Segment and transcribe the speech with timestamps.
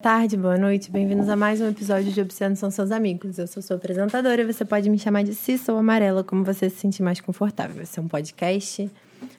[0.00, 3.38] tarde, boa noite, bem-vindos a mais um episódio de Obsceno São Seus Amigos.
[3.38, 6.76] Eu sou sua apresentadora você pode me chamar de Cissa ou Amarela, como você se
[6.76, 7.82] sentir mais confortável.
[7.82, 8.90] Esse é um podcast,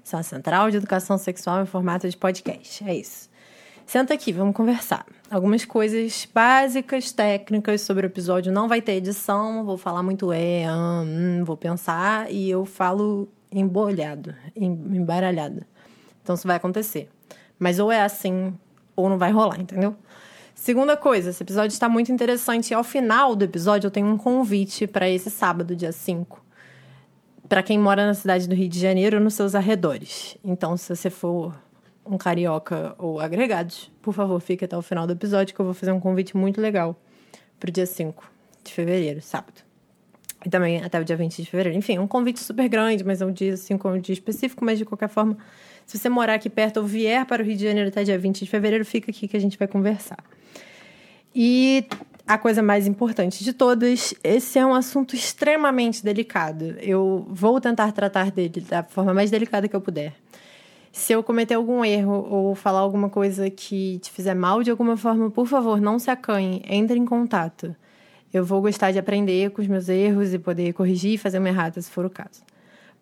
[0.04, 2.88] são a Central de Educação Sexual em formato de podcast.
[2.88, 3.28] É isso.
[3.88, 5.04] Senta aqui, vamos conversar.
[5.32, 8.54] Algumas coisas básicas, técnicas sobre o episódio.
[8.54, 14.36] Não vai ter edição, vou falar muito é, hum, vou pensar e eu falo embolhado,
[14.56, 15.66] embaralhado.
[16.22, 17.10] Então isso vai acontecer.
[17.58, 18.54] Mas ou é assim,
[18.96, 19.96] ou não vai rolar, entendeu?
[20.54, 22.72] Segunda coisa, esse episódio está muito interessante.
[22.72, 26.44] E ao final do episódio, eu tenho um convite para esse sábado, dia 5.
[27.50, 30.38] Para quem mora na cidade do Rio de Janeiro ou nos seus arredores.
[30.44, 31.54] Então, se você for
[32.06, 35.74] um carioca ou agregados, por favor, fique até o final do episódio que eu vou
[35.74, 36.96] fazer um convite muito legal
[37.60, 38.24] para o dia 5
[38.64, 39.62] de fevereiro, sábado.
[40.46, 41.78] E também até o dia 20 de fevereiro.
[41.78, 44.80] Enfim, um convite super grande, mas é um dia 5 é um dia específico, mas
[44.80, 45.38] de qualquer forma,
[45.86, 48.40] se você morar aqui perto ou vier para o Rio de Janeiro até dia 20
[48.40, 50.24] de fevereiro, fica aqui que a gente vai conversar.
[51.34, 51.86] E
[52.28, 56.76] a coisa mais importante de todas, esse é um assunto extremamente delicado.
[56.80, 60.14] Eu vou tentar tratar dele da forma mais delicada que eu puder.
[60.92, 64.98] Se eu cometer algum erro ou falar alguma coisa que te fizer mal de alguma
[64.98, 67.74] forma, por favor, não se acanhe, entre em contato.
[68.34, 71.50] Eu vou gostar de aprender com os meus erros e poder corrigir e fazer uma
[71.50, 72.44] errata se for o caso.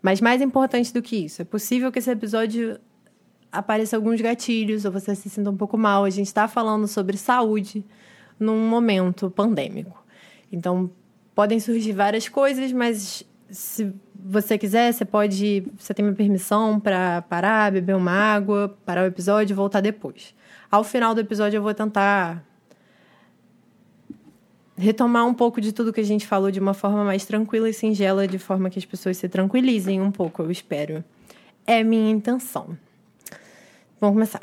[0.02, 2.80] Mas mais importante do que isso, é possível que esse episódio
[3.52, 6.06] apareça alguns gatilhos ou você se sinta um pouco mal.
[6.06, 7.84] A gente está falando sobre saúde
[8.40, 10.04] num momento pandêmico.
[10.52, 10.90] Então,
[11.36, 15.66] podem surgir várias coisas, mas se você quiser, você pode.
[15.78, 20.34] Você tem minha permissão para parar, beber uma água, parar o episódio e voltar depois.
[20.72, 22.46] Ao final do episódio, eu vou tentar
[24.80, 27.74] retomar um pouco de tudo que a gente falou de uma forma mais tranquila e
[27.74, 31.04] singela, de forma que as pessoas se tranquilizem um pouco, eu espero.
[31.68, 32.78] É minha intenção.
[34.00, 34.42] Vamos começar.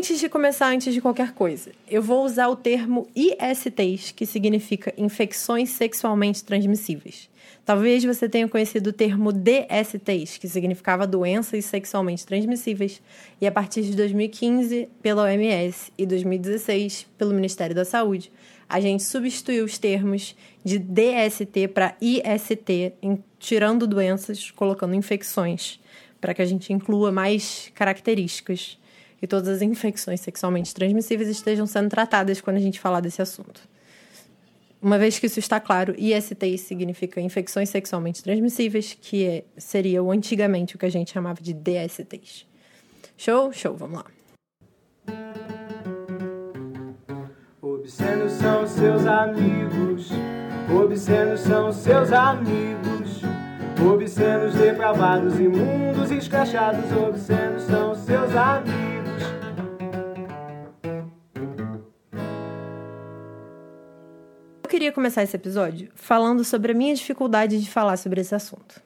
[0.00, 4.94] Antes de começar, antes de qualquer coisa, eu vou usar o termo ISTs, que significa
[4.96, 7.28] infecções sexualmente transmissíveis.
[7.66, 13.02] Talvez você tenha conhecido o termo DSTs, que significava doenças sexualmente transmissíveis,
[13.42, 18.32] e a partir de 2015, pela OMS, e 2016, pelo Ministério da Saúde,
[18.66, 20.34] a gente substituiu os termos
[20.64, 22.94] de DST para IST,
[23.38, 25.78] tirando doenças, colocando infecções
[26.18, 28.78] para que a gente inclua mais características
[29.22, 33.60] e todas as infecções sexualmente transmissíveis estejam sendo tratadas quando a gente falar desse assunto.
[34.82, 40.10] Uma vez que isso está claro, IST significa infecções sexualmente transmissíveis, que é, seria o
[40.10, 42.46] antigamente o que a gente chamava de DSTs.
[43.16, 43.52] Show?
[43.52, 44.06] Show, vamos lá.
[47.60, 50.10] Obscenos são seus amigos,
[50.74, 52.80] obscenos são seus amigos.
[53.80, 58.89] Obscenos, depravados, imundos, escrachados, obscenos são seus amigos.
[64.90, 68.82] Queria começar esse episódio falando sobre a minha dificuldade de falar sobre esse assunto.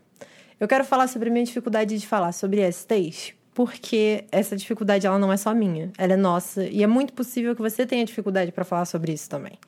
[0.61, 5.19] Eu quero falar sobre a minha dificuldade de falar sobre STs, porque essa dificuldade ela
[5.19, 8.53] não é só minha, ela é nossa, e é muito possível que você tenha dificuldade
[8.53, 9.59] para falar sobre isso também.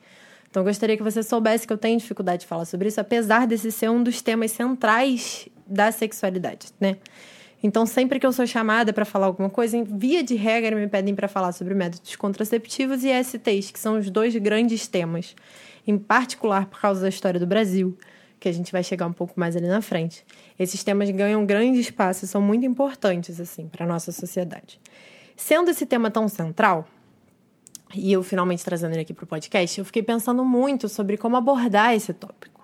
[0.49, 3.47] Então, eu gostaria que você soubesse que eu tenho dificuldade de falar sobre isso, apesar
[3.47, 6.97] desse ser um dos temas centrais da sexualidade, né?
[7.63, 10.87] Então, sempre que eu sou chamada para falar alguma coisa, em via de regra, me
[10.87, 15.35] pedem para falar sobre métodos contraceptivos e STs, que são os dois grandes temas,
[15.87, 17.97] em particular por causa da história do Brasil,
[18.39, 20.25] que a gente vai chegar um pouco mais ali na frente.
[20.59, 24.79] Esses temas ganham grande espaço e são muito importantes assim para a nossa sociedade.
[25.35, 26.87] Sendo esse tema tão central,
[27.95, 31.37] e eu finalmente trazendo ele aqui para o podcast, eu fiquei pensando muito sobre como
[31.37, 32.57] abordar esse tópico.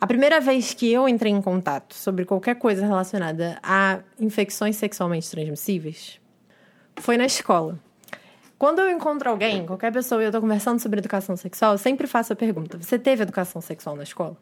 [0.00, 5.30] A primeira vez que eu entrei em contato sobre qualquer coisa relacionada a infecções sexualmente
[5.30, 6.20] transmissíveis
[6.96, 7.78] foi na escola.
[8.58, 12.06] Quando eu encontro alguém, qualquer pessoa, e eu estou conversando sobre educação sexual, eu sempre
[12.06, 14.36] faço a pergunta: você teve educação sexual na escola?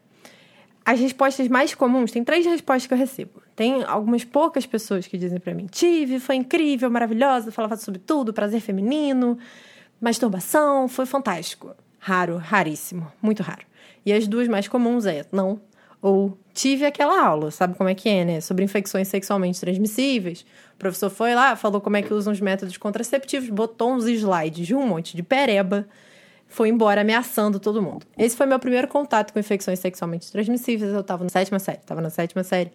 [0.85, 3.43] As respostas mais comuns, tem três respostas que eu recebo.
[3.57, 8.33] Tem algumas poucas pessoas que dizem para mim: tive, foi incrível, maravilhosa, falava sobre tudo,
[8.33, 9.37] prazer feminino,
[10.01, 11.75] masturbação, foi fantástico.
[11.99, 13.65] Raro, raríssimo, muito raro.
[14.07, 15.61] E as duas mais comuns é não
[16.05, 18.39] ou tive aquela aula, sabe como é que é, né?
[18.43, 20.45] Sobre infecções sexualmente transmissíveis.
[20.75, 24.67] O professor foi lá, falou como é que usam os métodos contraceptivos, botou uns slides
[24.67, 25.89] de um monte de pereba,
[26.47, 28.05] foi embora ameaçando todo mundo.
[28.19, 30.93] Esse foi meu primeiro contato com infecções sexualmente transmissíveis.
[30.93, 32.71] Eu tava na sétima série, tava na sétima série.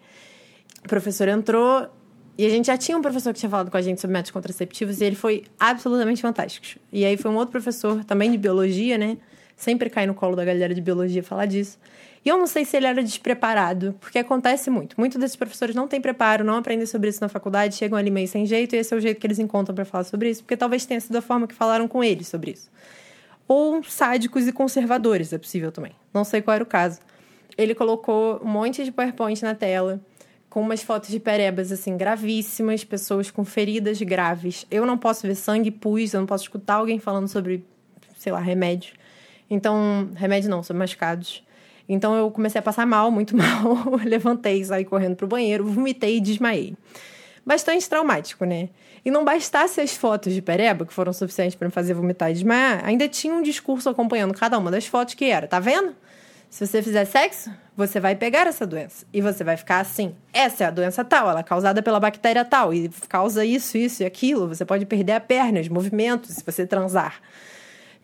[0.84, 1.88] O professor entrou,
[2.36, 4.32] e a gente já tinha um professor que tinha falado com a gente sobre métodos
[4.32, 6.80] contraceptivos e ele foi absolutamente fantástico.
[6.92, 9.18] E aí foi um outro professor, também de biologia, né?
[9.54, 11.78] Sempre cai no colo da galera de biologia falar disso.
[12.24, 14.94] E eu não sei se ele era despreparado, porque acontece muito.
[14.98, 18.28] Muitos desses professores não têm preparo, não aprendem sobre isso na faculdade, chegam ali meio
[18.28, 20.56] sem jeito, e esse é o jeito que eles encontram para falar sobre isso, porque
[20.56, 22.70] talvez tenha sido a forma que falaram com eles sobre isso.
[23.48, 25.92] Ou sádicos e conservadores, é possível também.
[26.12, 27.00] Não sei qual era o caso.
[27.56, 29.98] Ele colocou um monte de PowerPoint na tela,
[30.50, 34.66] com umas fotos de perebas, assim, gravíssimas, pessoas com feridas graves.
[34.70, 37.64] Eu não posso ver sangue, pus, eu não posso escutar alguém falando sobre,
[38.18, 38.94] sei lá, remédio.
[39.48, 41.42] Então, remédio não, sobre machucados.
[41.92, 43.98] Então eu comecei a passar mal, muito mal.
[44.04, 46.74] Levantei, saí correndo pro banheiro, vomitei e desmaiei.
[47.44, 48.68] Bastante traumático, né?
[49.04, 52.34] E não bastasse as fotos de pereba, que foram suficientes para me fazer vomitar e
[52.34, 55.96] desmaiar, ainda tinha um discurso acompanhando cada uma das fotos que era: tá vendo?
[56.48, 59.06] Se você fizer sexo, você vai pegar essa doença.
[59.12, 60.14] E você vai ficar assim.
[60.32, 62.74] Essa é a doença tal, ela é causada pela bactéria tal.
[62.74, 64.48] E causa isso, isso e aquilo.
[64.48, 67.20] Você pode perder a perna, os movimentos, se você transar.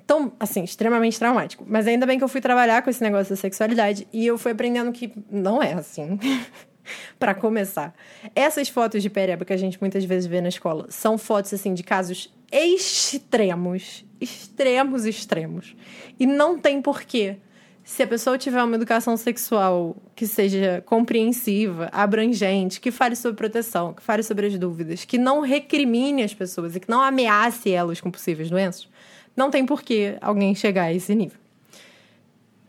[0.06, 1.64] Então, assim, extremamente traumático.
[1.67, 4.53] Mas ainda bem que eu fui trabalhar com esse negócio da sexualidade e eu fui
[4.53, 6.17] aprendendo que não é assim.
[7.19, 7.93] para começar.
[8.32, 11.75] Essas fotos de pereba que a gente muitas vezes vê na escola são fotos assim
[11.75, 15.75] de casos extremos, extremos, extremos.
[16.19, 17.38] E não tem porquê.
[17.82, 23.93] Se a pessoa tiver uma educação sexual que seja compreensiva, abrangente, que fale sobre proteção,
[23.93, 28.00] que fale sobre as dúvidas, que não recrimine as pessoas e que não ameace elas
[28.00, 28.88] com possíveis doenças,
[29.37, 31.38] não tem por que alguém chegar a esse nível.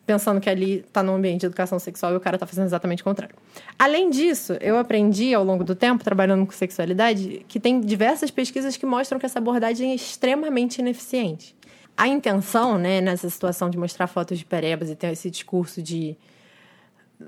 [0.06, 3.02] Pensando que ali está no ambiente de educação sexual e o cara está fazendo exatamente
[3.02, 3.36] o contrário.
[3.78, 8.78] Além disso, eu aprendi ao longo do tempo, trabalhando com sexualidade, que tem diversas pesquisas
[8.78, 11.56] que mostram que essa abordagem é extremamente ineficiente.
[11.96, 16.16] A intenção, né, nessa situação de mostrar fotos de perebas e ter esse discurso de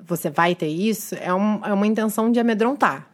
[0.06, 3.10] você vai ter isso, é, um, é uma intenção de amedrontar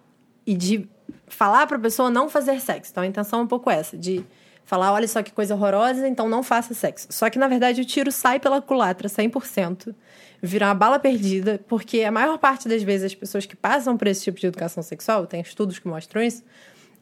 [0.46, 0.88] e de
[1.28, 2.92] falar para a pessoa não fazer sexo.
[2.92, 4.24] Então a intenção é um pouco essa, de
[4.66, 7.08] falar, olha só que coisa horrorosa, então não faça sexo.
[7.12, 9.96] Só que, na verdade, o tiro sai pela culatra 100%,
[10.42, 14.08] vira uma bala perdida, porque a maior parte das vezes as pessoas que passam por
[14.08, 16.44] esse tipo de educação sexual, tem estudos que mostram isso,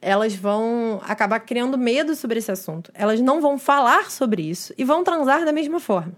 [0.00, 2.92] elas vão acabar criando medo sobre esse assunto.
[2.94, 6.12] Elas não vão falar sobre isso e vão transar da mesma forma.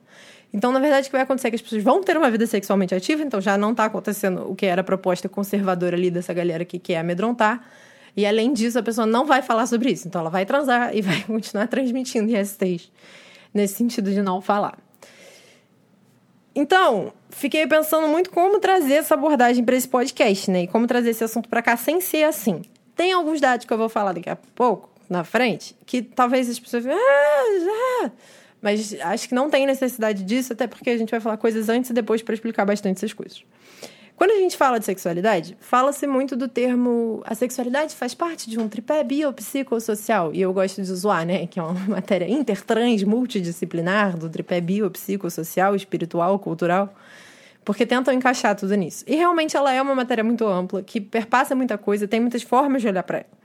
[0.53, 2.47] Então, na verdade, o que vai acontecer é que as pessoas vão ter uma vida
[2.47, 6.33] sexualmente ativa, então já não está acontecendo o que era a proposta conservadora ali dessa
[6.33, 7.63] galera que quer amedrontar,
[8.17, 10.09] e além disso, a pessoa não vai falar sobre isso.
[10.09, 12.91] Então ela vai transar e vai continuar transmitindo ISTs.
[13.53, 14.79] Nesse sentido de não falar.
[16.55, 20.63] Então, fiquei pensando muito como trazer essa abordagem para esse podcast, né?
[20.63, 22.63] E como trazer esse assunto para cá sem ser assim.
[22.95, 26.59] Tem alguns dados que eu vou falar daqui a pouco, na frente, que talvez as
[26.59, 26.87] pessoas.
[26.87, 28.13] Ah, já.
[28.63, 31.91] Mas acho que não tem necessidade disso, até porque a gente vai falar coisas antes
[31.91, 33.45] e depois para explicar bastante essas coisas.
[34.17, 38.59] Quando a gente fala de sexualidade, fala-se muito do termo a sexualidade faz parte de
[38.59, 44.17] um tripé biopsicossocial, e eu gosto de zoar, né, que é uma matéria intertrans multidisciplinar
[44.17, 46.95] do tripé biopsicossocial, espiritual, cultural,
[47.63, 49.05] porque tentam encaixar tudo nisso.
[49.07, 52.81] E realmente ela é uma matéria muito ampla, que perpassa muita coisa, tem muitas formas
[52.81, 53.37] de olhar para ela.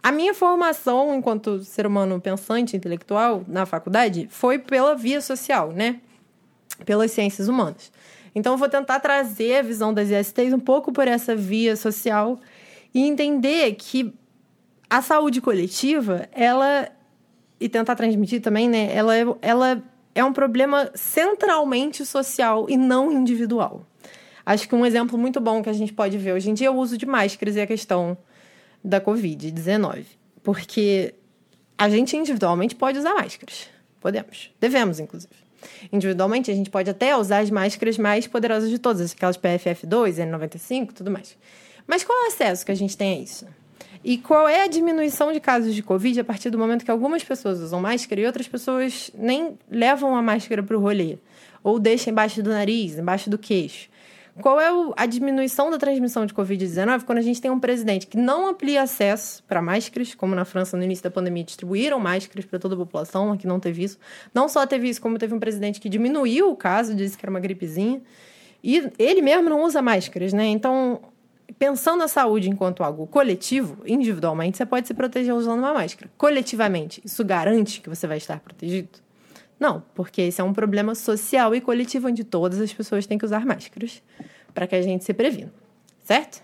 [0.00, 5.98] A minha formação enquanto ser humano pensante, intelectual, na faculdade, foi pela via social, né?
[6.84, 7.90] Pelas ciências humanas.
[8.34, 12.38] Então, eu vou tentar trazer a visão das ISTs um pouco por essa via social
[12.92, 14.12] e entender que
[14.88, 16.88] a saúde coletiva, ela
[17.60, 18.94] e tentar transmitir também, né?
[18.94, 19.82] Ela, ela
[20.14, 23.86] é um problema centralmente social e não individual.
[24.44, 26.70] Acho que um exemplo muito bom que a gente pode ver hoje em dia é
[26.70, 28.16] o uso de máscaras e a questão
[28.82, 30.04] da Covid-19.
[30.42, 31.14] Porque
[31.78, 33.68] a gente individualmente pode usar máscaras.
[34.00, 34.50] Podemos.
[34.60, 35.43] Devemos, inclusive.
[35.92, 40.92] Individualmente, a gente pode até usar as máscaras mais poderosas de todas, aquelas PFF2, N95,
[40.92, 41.36] tudo mais.
[41.86, 43.46] Mas qual é o acesso que a gente tem a isso?
[44.02, 47.24] E qual é a diminuição de casos de Covid a partir do momento que algumas
[47.24, 51.16] pessoas usam máscara e outras pessoas nem levam a máscara para o rolê?
[51.62, 53.88] Ou deixam embaixo do nariz, embaixo do queixo?
[54.40, 58.16] Qual é a diminuição da transmissão de Covid-19 quando a gente tem um presidente que
[58.16, 62.58] não amplia acesso para máscaras, como na França no início da pandemia distribuíram máscaras para
[62.58, 63.96] toda a população, aqui não teve isso.
[64.34, 67.30] Não só teve isso, como teve um presidente que diminuiu o caso, disse que era
[67.30, 68.02] uma gripezinha.
[68.62, 70.46] E ele mesmo não usa máscaras, né?
[70.46, 71.00] Então,
[71.58, 76.10] pensando na saúde enquanto algo coletivo, individualmente, você pode se proteger usando uma máscara.
[76.16, 79.03] Coletivamente, isso garante que você vai estar protegido?
[79.64, 83.24] Não, porque esse é um problema social e coletivo onde todas as pessoas têm que
[83.24, 84.02] usar máscaras
[84.52, 85.50] para que a gente se previna.
[86.04, 86.42] Certo?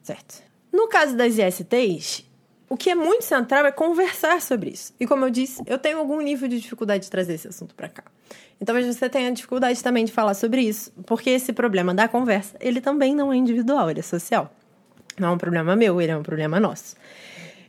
[0.00, 0.44] Certo.
[0.72, 2.24] No caso das ISTs,
[2.70, 4.94] o que é muito central é conversar sobre isso.
[5.00, 7.88] E como eu disse, eu tenho algum nível de dificuldade de trazer esse assunto para
[7.88, 8.04] cá.
[8.60, 12.56] Então talvez você tenha dificuldade também de falar sobre isso, porque esse problema da conversa,
[12.60, 14.54] ele também não é individual, ele é social.
[15.18, 16.94] Não é um problema meu, ele é um problema nosso.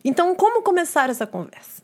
[0.03, 1.76] Então, como começar essa conversa?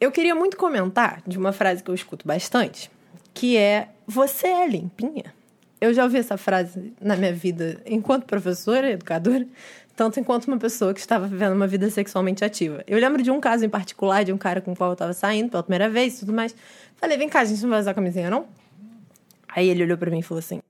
[0.00, 2.90] Eu queria muito comentar de uma frase que eu escuto bastante,
[3.32, 5.34] que é você é limpinha.
[5.80, 9.46] Eu já ouvi essa frase na minha vida enquanto professora, educadora,
[9.94, 12.82] tanto enquanto uma pessoa que estava vivendo uma vida sexualmente ativa.
[12.86, 15.12] Eu lembro de um caso em particular de um cara com o qual eu estava
[15.12, 16.54] saindo pela primeira vez e tudo mais.
[16.96, 18.46] Falei, vem cá, a gente não vai usar camisinha, não?
[19.48, 20.60] Aí ele olhou para mim e falou assim: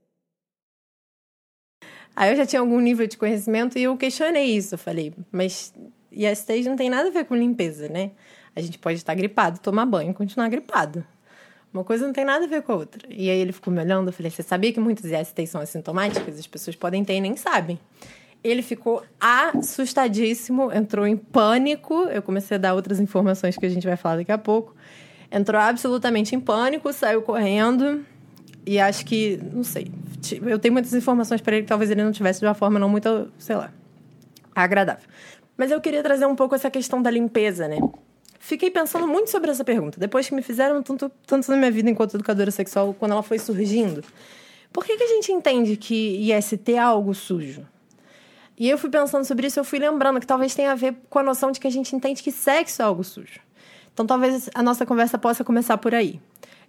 [2.16, 4.74] Aí eu já tinha algum nível de conhecimento e eu questionei isso.
[4.74, 5.72] Eu falei, mas
[6.12, 8.12] ISTs não tem nada a ver com limpeza, né?
[8.54, 11.04] A gente pode estar gripado, tomar banho e continuar gripado.
[11.72, 13.02] Uma coisa não tem nada a ver com a outra.
[13.10, 16.38] E aí ele ficou me olhando, eu falei, você sabia que muitas ISTs são assintomáticas?
[16.38, 17.80] As pessoas podem ter e nem sabem.
[18.44, 22.04] Ele ficou assustadíssimo, entrou em pânico.
[22.04, 24.74] Eu comecei a dar outras informações que a gente vai falar daqui a pouco.
[25.32, 28.04] Entrou absolutamente em pânico, saiu correndo.
[28.64, 29.90] E acho que, não sei,
[30.42, 32.88] eu tenho muitas informações para ele que talvez ele não tivesse de uma forma não
[32.88, 33.72] muito, sei lá,
[34.54, 35.04] agradável.
[35.56, 37.78] Mas eu queria trazer um pouco essa questão da limpeza, né?
[38.46, 41.88] Fiquei pensando muito sobre essa pergunta, depois que me fizeram tanto, tanto na minha vida
[41.88, 44.04] enquanto educadora sexual, quando ela foi surgindo.
[44.70, 47.66] Por que, que a gente entende que IST é algo sujo?
[48.58, 51.18] E eu fui pensando sobre isso, eu fui lembrando que talvez tenha a ver com
[51.20, 53.40] a noção de que a gente entende que sexo é algo sujo.
[53.94, 56.20] Então talvez a nossa conversa possa começar por aí.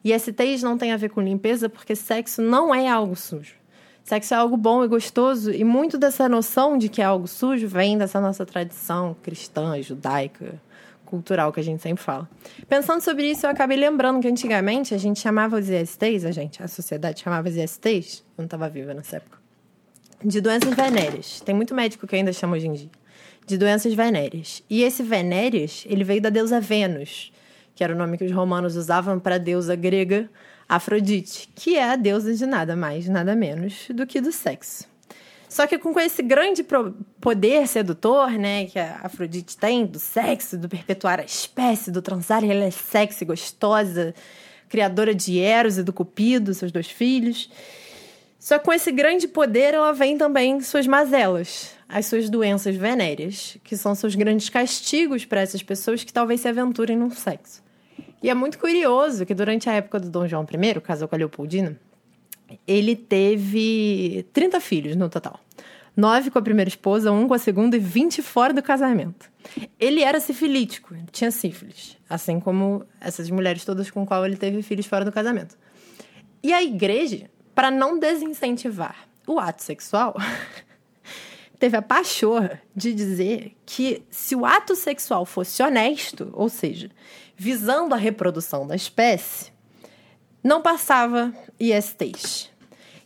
[0.02, 3.56] E STs não tem a ver com limpeza porque sexo não é algo sujo.
[4.02, 7.68] Sexo é algo bom e gostoso, e muito dessa noção de que é algo sujo
[7.68, 10.62] vem dessa nossa tradição cristã, judaica,
[11.06, 12.30] cultural que a gente sempre fala.
[12.68, 16.62] Pensando sobre isso, eu acabei lembrando que antigamente a gente chamava os ISTs, a gente,
[16.62, 19.38] a sociedade chamava os ISTs, eu não estava viva nessa época,
[20.24, 21.40] de doenças venéreas.
[21.42, 22.90] Tem muito médico que ainda chama hoje em dia.
[23.46, 24.64] De doenças venéreas.
[24.70, 27.32] E esse venéreas, ele veio da deusa Vênus,
[27.76, 30.30] que era o nome que os romanos usavam para a deusa grega
[30.68, 34.95] Afrodite, que é a deusa de nada mais, nada menos do que do sexo.
[35.48, 36.66] Só que com esse grande
[37.22, 42.44] poder sedutor, né, que a Afrodite tem, do sexo, do perpetuar a espécie, do transar,
[42.44, 44.14] ela é sexy, gostosa,
[44.68, 47.50] criadora de Eros e do Cupido, seus dois filhos.
[48.40, 53.58] Só que com esse grande poder, ela vem também suas mazelas, as suas doenças venéreas,
[53.64, 57.64] que são seus grandes castigos para essas pessoas que talvez se aventurem no sexo.
[58.22, 61.18] E é muito curioso que durante a época do Dom João I, casou com a
[61.18, 61.80] Leopoldina,
[62.68, 65.40] ele teve 30 filhos no total.
[65.96, 69.32] Nove com a primeira esposa, um com a segunda e 20 fora do casamento.
[69.80, 74.86] Ele era sifilítico, tinha sífilis, assim como essas mulheres todas com qual ele teve filhos
[74.86, 75.58] fora do casamento.
[76.44, 80.16] E a igreja, para não desincentivar o ato sexual,
[81.58, 86.92] teve a pachorra de dizer que se o ato sexual fosse honesto, ou seja,
[87.38, 89.55] visando a reprodução da espécie,
[90.46, 92.52] não passava ISTs.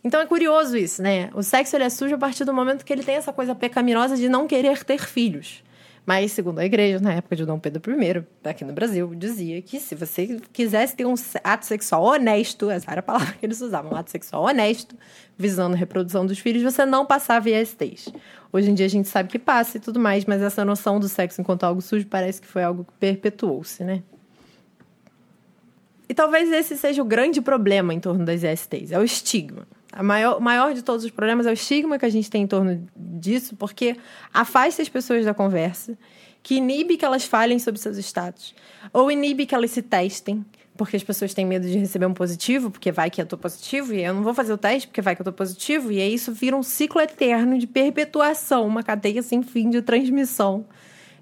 [0.04, 1.30] Então é curioso isso, né?
[1.34, 4.14] O sexo ele é sujo a partir do momento que ele tem essa coisa pecaminosa
[4.14, 5.62] de não querer ter filhos.
[6.04, 9.80] Mas, segundo a igreja, na época de Dom Pedro I, aqui no Brasil, dizia que
[9.80, 13.92] se você quisesse ter um ato sexual honesto, essa era a palavra que eles usavam,
[13.92, 14.94] um ato sexual honesto,
[15.36, 18.12] visando a reprodução dos filhos, você não passava ISTs.
[18.52, 21.08] Hoje em dia a gente sabe que passa e tudo mais, mas essa noção do
[21.08, 24.02] sexo enquanto algo sujo parece que foi algo que perpetuou-se, né?
[26.10, 29.64] E talvez esse seja o grande problema em torno das ISTs, é o estigma.
[29.96, 32.46] O maior, maior de todos os problemas é o estigma que a gente tem em
[32.48, 33.96] torno disso, porque
[34.34, 35.96] afasta as pessoas da conversa,
[36.42, 38.56] que inibe que elas falem sobre seus status,
[38.92, 40.44] ou inibe que elas se testem,
[40.76, 43.94] porque as pessoas têm medo de receber um positivo, porque vai que eu tô positivo,
[43.94, 46.12] e eu não vou fazer o teste porque vai que eu tô positivo, e aí
[46.12, 50.66] isso vira um ciclo eterno de perpetuação, uma cadeia sem fim de transmissão,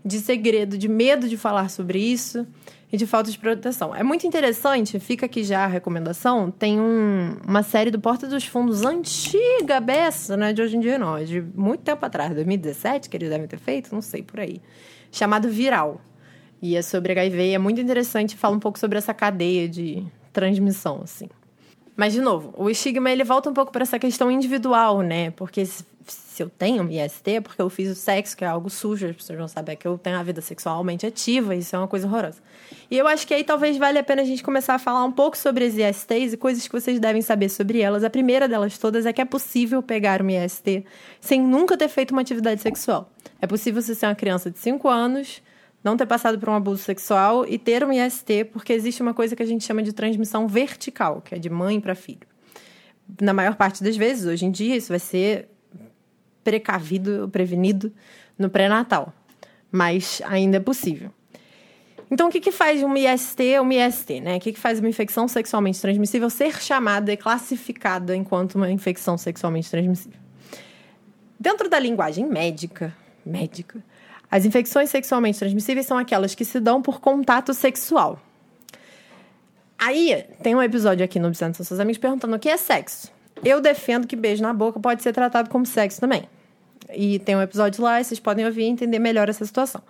[0.03, 2.47] de segredo, de medo de falar sobre isso,
[2.91, 3.95] e de falta de proteção.
[3.95, 6.51] É muito interessante, fica aqui já a recomendação.
[6.51, 10.81] Tem um, uma série do Porta dos Fundos antiga, beça, não é de hoje em
[10.81, 11.17] dia, não.
[11.17, 14.61] É de muito tempo atrás, 2017, que eles devem ter feito, não sei, por aí.
[15.13, 16.01] Chamado Viral.
[16.61, 21.01] E é sobre HIV, é muito interessante, fala um pouco sobre essa cadeia de transmissão,
[21.05, 21.29] assim.
[21.97, 25.31] Mas, de novo, o estigma ele volta um pouco para essa questão individual, né?
[25.33, 25.65] Porque
[26.13, 29.17] se eu tenho IST é porque eu fiz o sexo, que é algo sujo, as
[29.17, 32.41] pessoas vão saber que eu tenho a vida sexualmente ativa, isso é uma coisa horrorosa.
[32.91, 35.13] E eu acho que aí talvez valha a pena a gente começar a falar um
[35.13, 38.05] pouco sobre as ISTs e coisas que vocês devem saber sobre elas.
[38.05, 40.85] A primeira delas todas é que é possível pegar uma IST
[41.21, 43.11] sem nunca ter feito uma atividade sexual.
[43.41, 45.43] É possível você ser uma criança de 5 anos,
[45.83, 49.37] não ter passado por um abuso sexual e ter um IST, porque existe uma coisa
[49.37, 52.27] que a gente chama de transmissão vertical, que é de mãe para filho.
[53.21, 55.49] Na maior parte das vezes, hoje em dia, isso vai ser
[56.49, 57.93] precavido, prevenido
[58.39, 59.13] no pré-natal.
[59.71, 61.11] Mas ainda é possível.
[62.11, 64.39] Então, o que, que faz uma IST uma IST, né?
[64.39, 69.19] O que, que faz uma infecção sexualmente transmissível ser chamada e classificada enquanto uma infecção
[69.19, 70.19] sexualmente transmissível?
[71.39, 73.85] Dentro da linguagem médica, médica,
[74.31, 78.19] as infecções sexualmente transmissíveis são aquelas que se dão por contato sexual.
[79.79, 83.13] Aí, tem um episódio aqui no Obsessão Seus Amigos perguntando o que é sexo.
[83.45, 86.27] Eu defendo que beijo na boca pode ser tratado como sexo também.
[86.95, 89.83] E tem um episódio lá, vocês podem ouvir e entender melhor essa situação.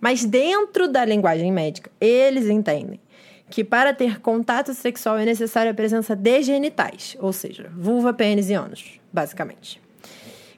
[0.00, 3.00] Mas dentro da linguagem médica, eles entendem
[3.48, 8.50] que para ter contato sexual é necessária a presença de genitais, ou seja, vulva, pênis
[8.50, 9.80] e ânus, basicamente.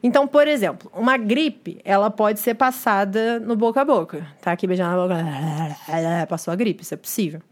[0.03, 4.27] Então, por exemplo, uma gripe, ela pode ser passada no boca a boca.
[4.41, 7.43] Tá aqui beijando na boca, passou a gripe, isso é possível.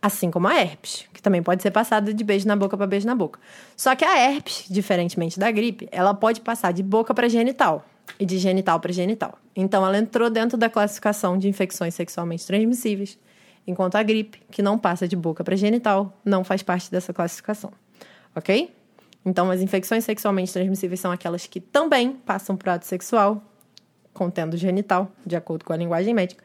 [0.00, 3.06] Assim como a herpes, que também pode ser passada de beijo na boca para beijo
[3.06, 3.40] na boca.
[3.76, 7.84] Só que a herpes, diferentemente da gripe, ela pode passar de boca para genital
[8.18, 9.38] e de genital para genital.
[9.56, 13.18] Então, ela entrou dentro da classificação de infecções sexualmente transmissíveis,
[13.66, 17.72] enquanto a gripe, que não passa de boca para genital, não faz parte dessa classificação.
[18.36, 18.72] Ok?
[19.24, 23.42] Então, as infecções sexualmente transmissíveis são aquelas que também passam por ato sexual,
[24.14, 26.42] contendo genital, de acordo com a linguagem médica,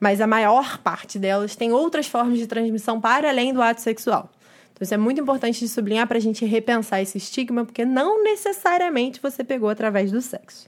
[0.00, 4.30] mas a maior parte delas tem outras formas de transmissão para além do ato sexual.
[4.72, 8.24] Então, isso é muito importante de sublinhar para a gente repensar esse estigma, porque não
[8.24, 10.66] necessariamente você pegou através do sexo.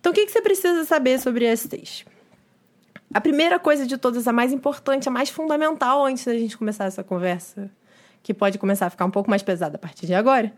[0.00, 2.04] Então, o que, que você precisa saber sobre STs?
[3.14, 6.86] A primeira coisa de todas, a mais importante, a mais fundamental antes da gente começar
[6.86, 7.70] essa conversa
[8.22, 10.52] que pode começar a ficar um pouco mais pesada a partir de agora,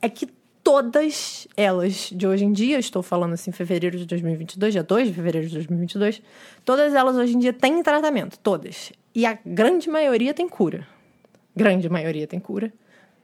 [0.00, 0.26] é que
[0.62, 5.14] todas elas de hoje em dia, estou falando assim, fevereiro de 2022, dia 2 de
[5.14, 6.22] fevereiro de 2022,
[6.64, 8.92] todas elas hoje em dia têm tratamento, todas.
[9.14, 10.86] E a grande maioria tem cura.
[11.54, 12.72] Grande maioria tem cura.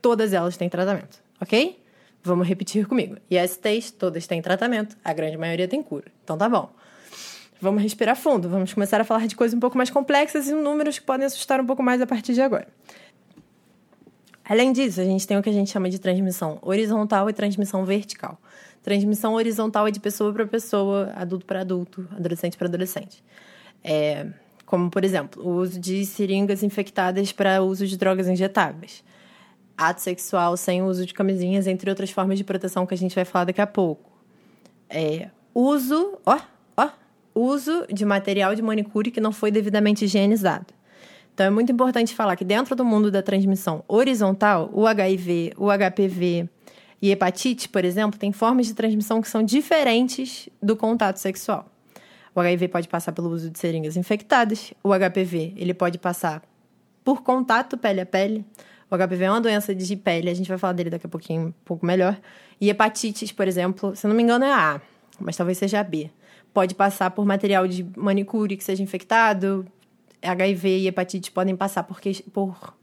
[0.02, 1.82] Todas elas têm tratamento, ok?
[2.22, 3.16] Vamos repetir comigo.
[3.30, 6.06] ISTs, todas têm tratamento, a grande maioria tem cura.
[6.22, 6.70] Então tá bom.
[7.60, 10.98] Vamos respirar fundo, vamos começar a falar de coisas um pouco mais complexas e números
[10.98, 12.68] que podem assustar um pouco mais a partir de agora.
[14.48, 17.84] Além disso, a gente tem o que a gente chama de transmissão horizontal e transmissão
[17.84, 18.40] vertical.
[18.82, 23.22] Transmissão horizontal é de pessoa para pessoa, adulto para adulto, adolescente para adolescente.
[23.84, 24.26] É,
[24.64, 29.04] como, por exemplo, o uso de seringas infectadas para uso de drogas injetáveis.
[29.76, 33.26] Ato sexual sem uso de camisinhas, entre outras formas de proteção que a gente vai
[33.26, 34.10] falar daqui a pouco.
[34.88, 36.38] É, uso, ó,
[36.74, 36.88] ó,
[37.34, 40.77] uso de material de manicure que não foi devidamente higienizado.
[41.38, 45.68] Então é muito importante falar que dentro do mundo da transmissão horizontal, o HIV, o
[45.70, 46.48] HPV
[47.00, 51.70] e hepatite, por exemplo, tem formas de transmissão que são diferentes do contato sexual.
[52.34, 56.42] O HIV pode passar pelo uso de seringas infectadas, o HPV ele pode passar
[57.04, 58.44] por contato pele a pele.
[58.90, 61.46] O HPV é uma doença de pele, a gente vai falar dele daqui a pouquinho
[61.46, 62.18] um pouco melhor.
[62.60, 64.80] E hepatites, por exemplo, se não me engano é a
[65.20, 66.10] mas talvez seja B.
[66.52, 69.66] Pode passar por material de manicure que seja infectado,
[70.22, 72.00] HIV e hepatite podem passar por,
[72.32, 72.74] por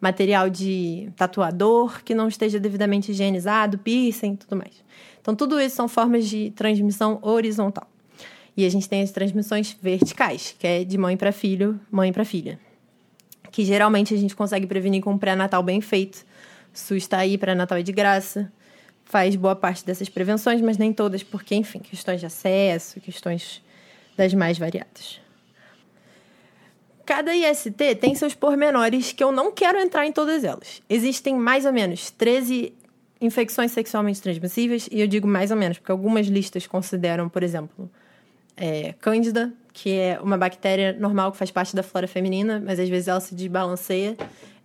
[0.00, 4.82] material de tatuador que não esteja devidamente higienizado, piercing, tudo mais.
[5.20, 7.86] Então, tudo isso são formas de transmissão horizontal.
[8.56, 12.24] E a gente tem as transmissões verticais, que é de mãe para filho, mãe para
[12.24, 12.58] filha.
[13.50, 16.26] Que geralmente a gente consegue prevenir com um pré-natal bem feito.
[16.72, 18.52] SUS está aí, pré-natal é de graça.
[19.04, 23.62] Faz boa parte dessas prevenções, mas nem todas, porque, enfim, questões de acesso, questões
[24.16, 25.20] das mais variadas.
[27.04, 30.82] Cada IST tem seus pormenores que eu não quero entrar em todas elas.
[30.88, 32.72] Existem mais ou menos 13
[33.20, 37.88] infecções sexualmente transmissíveis, e eu digo mais ou menos, porque algumas listas consideram, por exemplo,
[38.56, 42.88] é, Cândida, que é uma bactéria normal que faz parte da flora feminina, mas às
[42.88, 44.16] vezes ela se desbalanceia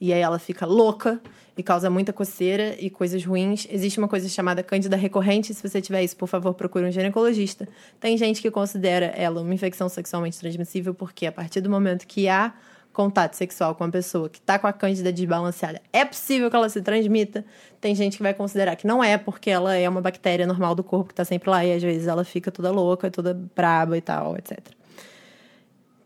[0.02, 1.21] e aí ela fica louca
[1.58, 3.67] e causa muita coceira e coisas ruins.
[3.70, 5.54] Existe uma coisa chamada cândida recorrente.
[5.54, 7.67] Se você tiver isso, por favor, procure um ginecologista.
[8.00, 12.30] Tem gente que considera ela uma infecção sexualmente transmissível porque a partir do momento que
[12.30, 12.54] há
[12.93, 16.70] contato sexual com uma pessoa que está com a cândida desbalanceada, é possível que ela
[16.70, 17.43] se transmita.
[17.82, 20.84] Tem gente que vai considerar que não é, porque ela é uma bactéria normal do
[20.84, 24.02] corpo que está sempre lá e às vezes ela fica toda louca, toda braba e
[24.02, 24.76] tal, etc.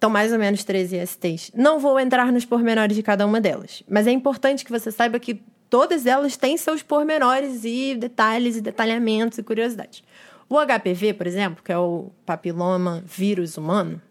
[0.02, 1.52] Então, mais ou menos 13 ISTs.
[1.54, 5.20] Não vou entrar nos pormenores de cada uma delas, mas é importante que você saiba
[5.20, 10.02] que todas elas têm seus pormenores e detalhes e detalhamentos e curiosidades.
[10.50, 14.02] O HPV, por exemplo, que é o papiloma vírus humano,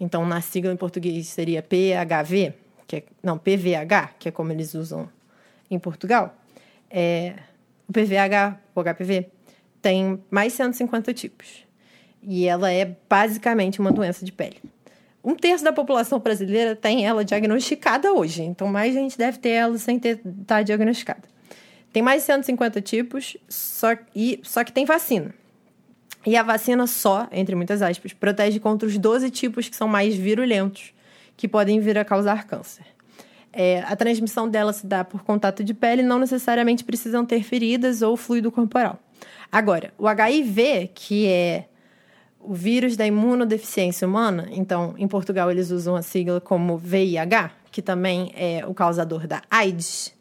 [0.00, 2.54] então na sigla em português seria PHV,
[2.86, 5.06] que é, não, PVH, que é como eles usam
[5.70, 6.34] em Portugal.
[6.90, 7.34] É,
[7.86, 9.28] o PVH, o HPV,
[9.82, 11.66] tem mais 150 tipos.
[12.22, 14.62] E ela é basicamente uma doença de pele
[15.26, 18.44] um terço da população brasileira tem ela diagnosticada hoje.
[18.44, 21.22] Então, mais gente deve ter ela sem estar tá diagnosticada.
[21.92, 25.34] Tem mais de 150 tipos, só, e, só que tem vacina.
[26.24, 30.14] E a vacina só, entre muitas aspas, protege contra os 12 tipos que são mais
[30.14, 30.94] virulentos,
[31.36, 32.86] que podem vir a causar câncer.
[33.52, 38.00] É, a transmissão dela se dá por contato de pele, não necessariamente precisam ter feridas
[38.00, 39.00] ou fluido corporal.
[39.50, 41.66] Agora, o HIV, que é
[42.46, 47.82] o vírus da imunodeficiência humana, então em Portugal eles usam a sigla como VIH, que
[47.82, 50.14] também é o causador da AIDS,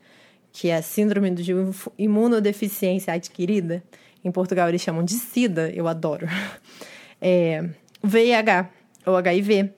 [0.51, 1.53] que é a síndrome de
[1.97, 3.83] imunodeficiência adquirida.
[4.23, 6.27] Em Portugal eles chamam de SIDA, eu adoro.
[7.21, 7.69] É,
[8.03, 8.69] VIH,
[9.05, 9.71] ou HIV,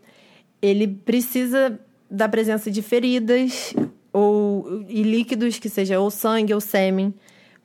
[0.59, 1.79] ele precisa
[2.09, 3.73] da presença de feridas
[4.11, 7.13] ou e líquidos que seja ou sangue ou sêmen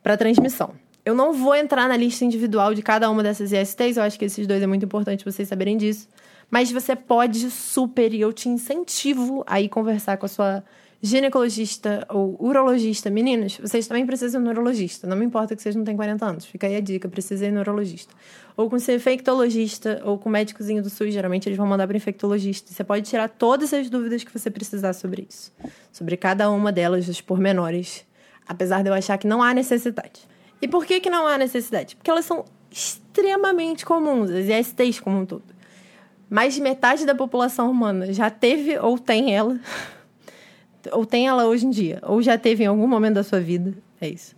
[0.01, 0.75] para transmissão.
[1.05, 4.25] Eu não vou entrar na lista individual de cada uma dessas ISTs, eu acho que
[4.25, 6.07] esses dois é muito importante vocês saberem disso.
[6.49, 10.63] Mas você pode super, e eu te incentivo a ir conversar com a sua
[11.01, 13.09] ginecologista ou urologista.
[13.09, 15.05] Meninos, vocês também precisam de um neurologista.
[15.05, 16.45] Não me importa que vocês não tenham 40 anos.
[16.45, 18.13] Fica aí a dica, precisa ir no neurologista.
[18.55, 21.13] Ou com seu infectologista, ou com o médicozinho do SUS.
[21.13, 22.71] Geralmente eles vão mandar para infectologista.
[22.71, 25.51] Você pode tirar todas as dúvidas que você precisar sobre isso.
[25.91, 28.05] Sobre cada uma delas, os pormenores.
[28.47, 30.32] Apesar de eu achar que não há necessidade.
[30.63, 31.93] E por que, que não há necessidade?
[31.97, 35.43] Porque elas são extremamente comuns, as ISTs como um todo.
[36.29, 39.59] Mais de metade da população humana já teve ou tem ela
[40.89, 43.73] ou tem ela hoje em dia, ou já teve em algum momento da sua vida.
[43.99, 44.37] É isso.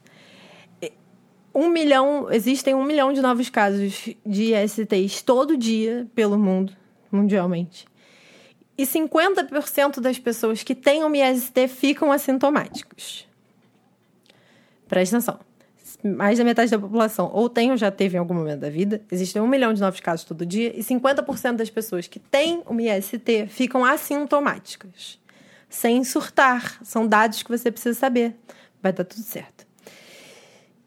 [1.53, 6.75] Um milhão, existem um milhão de novos casos de ISTs todo dia pelo mundo,
[7.11, 7.85] mundialmente.
[8.75, 13.27] E 50% das pessoas que têm um IST ficam assintomáticos.
[14.87, 15.54] Presta atenção.
[16.05, 19.01] Mais da metade da população ou tem ou já teve em algum momento da vida.
[19.11, 20.77] Existem um milhão de novos casos todo dia.
[20.77, 25.19] E 50% das pessoas que têm um IST ficam assintomáticas
[25.67, 26.79] sem surtar.
[26.83, 28.35] São dados que você precisa saber.
[28.83, 29.65] Vai dar tudo certo.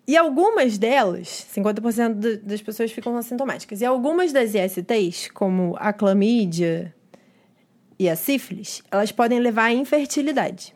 [0.06, 3.80] E algumas delas, 50% das pessoas ficam assintomáticas.
[3.80, 6.94] E algumas das ISTs, como a clamídia
[7.98, 10.74] e a sífilis, elas podem levar à infertilidade.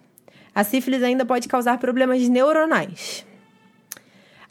[0.55, 3.25] A sífilis ainda pode causar problemas neuronais.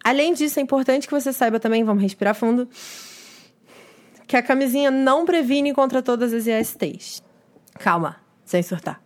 [0.04, 2.68] Além disso, é importante que você saiba também, vamos respirar fundo,
[4.28, 7.22] que a camisinha não previne contra todas as ISTs.
[7.80, 9.02] Calma, sem surtar.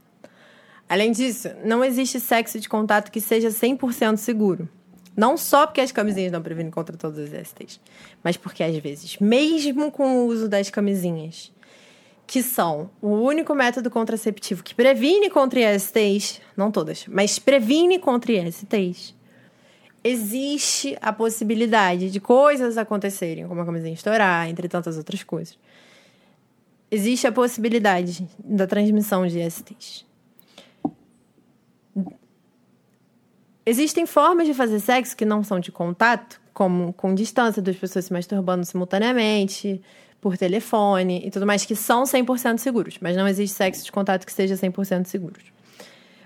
[0.87, 4.69] Além disso, não existe sexo de contato que seja 100% seguro.
[5.17, 7.79] Não só porque as camisinhas não previnem contra todas as STs,
[8.23, 11.51] mas porque às vezes, mesmo com o uso das camisinhas,
[12.27, 18.31] que são o único método contraceptivo que previne contra ISTs, não todas, mas previne contra
[18.33, 19.15] ISTs,
[20.05, 25.57] existe a possibilidade de coisas acontecerem, como a camisinha estourar, entre tantas outras coisas.
[26.91, 30.05] Existe a possibilidade da transmissão de ISTs.
[33.65, 38.05] Existem formas de fazer sexo que não são de contato, como com distância, duas pessoas
[38.05, 39.81] se masturbando simultaneamente,
[40.21, 42.99] por telefone e tudo mais, que são 100% seguros.
[43.01, 45.41] Mas não existe sexo de contato que seja 100% seguro.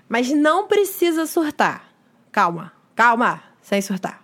[0.06, 1.90] Mas não precisa surtar.
[2.30, 4.20] Calma, calma, sem surtar.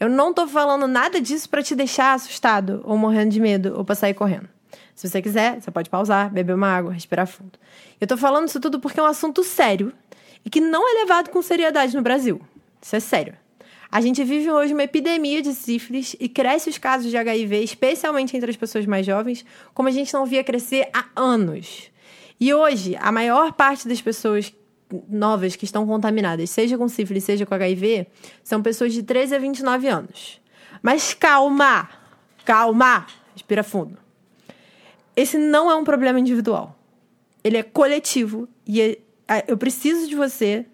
[0.00, 3.84] Eu não tô falando nada disso para te deixar assustado, ou morrendo de medo, ou
[3.84, 4.48] pra sair correndo.
[4.92, 7.52] Se você quiser, você pode pausar, beber uma água, respirar fundo.
[8.00, 9.92] Eu tô falando isso tudo porque é um assunto sério
[10.44, 12.40] e que não é levado com seriedade no Brasil.
[12.80, 13.34] Isso é sério.
[13.90, 18.36] A gente vive hoje uma epidemia de sífilis e cresce os casos de HIV, especialmente
[18.36, 21.88] entre as pessoas mais jovens, como a gente não via crescer há anos.
[22.40, 24.52] E hoje, a maior parte das pessoas
[25.08, 28.06] novas que estão contaminadas, seja com sífilis, seja com HIV,
[28.42, 30.40] são pessoas de 13 a 29 anos.
[30.82, 31.88] Mas calma!
[32.44, 33.06] Calma!
[33.32, 33.96] Respira fundo.
[35.14, 36.76] Esse não é um problema individual.
[37.44, 38.98] Ele é coletivo e é
[39.46, 40.66] eu preciso de você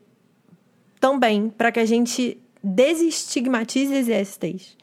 [0.99, 4.77] também para que a gente desestigmatize as ISTs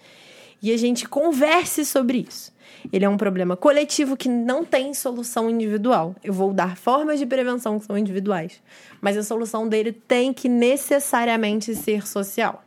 [0.62, 2.54] e a gente converse sobre isso.
[2.92, 6.16] Ele é um problema coletivo que não tem solução individual.
[6.24, 8.62] Eu vou dar formas de prevenção que são individuais,
[9.02, 12.64] mas a solução dele tem que necessariamente ser social.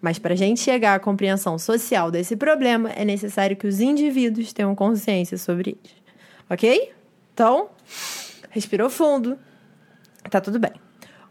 [0.00, 4.52] Mas para a gente chegar à compreensão social desse problema, é necessário que os indivíduos
[4.52, 5.94] tenham consciência sobre ele.
[6.50, 6.92] Ok?
[7.32, 7.70] Então,
[8.50, 9.38] respirou fundo,
[10.30, 10.83] tá tudo bem.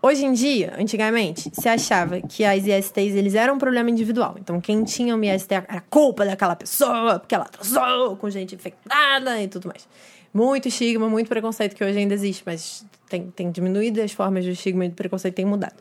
[0.06, 4.36] Hoje em dia, antigamente, se achava que as ISTs eles eram um problema individual.
[4.38, 9.42] Então, quem tinha uma IST era culpa daquela pessoa, porque ela atrasou com gente infectada
[9.42, 9.88] e tudo mais.
[10.34, 14.52] Muito estigma, muito preconceito que hoje ainda existe, mas tem, tem diminuído as formas de
[14.52, 15.78] estigma e de preconceito têm mudado.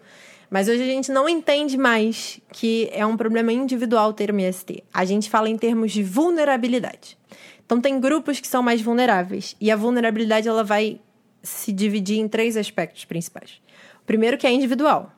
[0.48, 4.84] Mas hoje a gente não entende mais que é um problema individual ter uma IST.
[4.94, 7.18] A gente fala em termos de vulnerabilidade.
[7.66, 9.56] Então, tem grupos que são mais vulneráveis.
[9.60, 11.00] E a vulnerabilidade ela vai
[11.42, 13.61] se dividir em três aspectos principais.
[14.06, 15.12] Primeiro que é individual,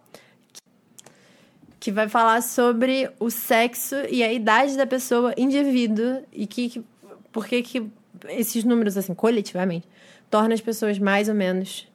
[1.81, 6.85] que vai falar sobre o sexo e a idade da pessoa indivíduo e que, que
[7.33, 7.90] por que que
[8.29, 9.87] esses números assim coletivamente
[10.31, 11.87] tornam as pessoas mais ou menos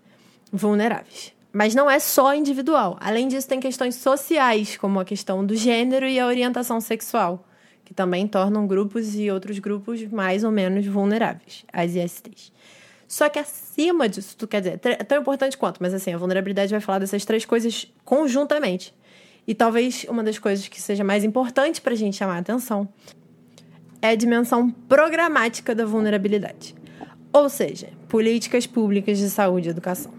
[0.52, 1.34] vulneráveis.
[1.52, 2.97] Mas não é só individual.
[2.99, 7.43] Além disso, tem questões sociais, como a questão do gênero e a orientação sexual,
[7.84, 12.52] que também tornam grupos e outros grupos mais ou menos vulneráveis às ISTs.
[13.10, 16.69] Só que acima disso, tu quer dizer, é tão importante quanto, mas assim, a vulnerabilidade
[16.69, 18.93] vai falar dessas três coisas conjuntamente.
[19.48, 22.88] E talvez uma das coisas que seja mais importante para a gente chamar a atenção
[24.00, 26.76] é a dimensão programática da vulnerabilidade.
[27.34, 30.13] Ou seja, políticas públicas de saúde e educação.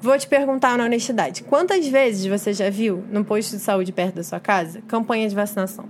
[0.00, 4.16] Vou te perguntar na honestidade: quantas vezes você já viu no posto de saúde perto
[4.16, 5.88] da sua casa campanha de vacinação?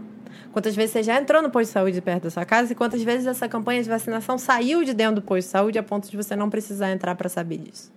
[0.53, 3.03] Quantas vezes você já entrou no posto de saúde perto da sua casa e quantas
[3.03, 6.17] vezes essa campanha de vacinação saiu de dentro do posto de saúde a ponto de
[6.17, 7.93] você não precisar entrar para saber disso?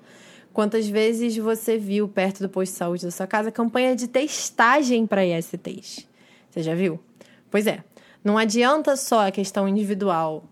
[0.54, 5.06] Quantas vezes você viu perto do posto de saúde da sua casa campanha de testagem
[5.06, 6.08] para ISTs?
[6.50, 7.00] Você já viu?
[7.52, 7.84] Pois é,
[8.24, 10.44] não adianta só a questão individual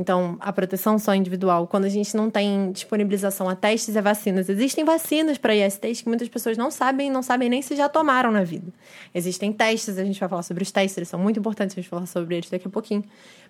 [0.00, 4.48] então, a proteção só individual, quando a gente não tem disponibilização a testes e vacinas.
[4.48, 8.32] Existem vacinas para ISTs que muitas pessoas não sabem, não sabem nem se já tomaram
[8.32, 8.72] na vida.
[9.14, 11.90] Existem testes, a gente vai falar sobre os testes, eles são muito importantes, a gente
[11.90, 13.04] vai falar sobre eles daqui a pouquinho.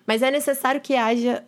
[0.05, 1.41] Mas é necessário que haja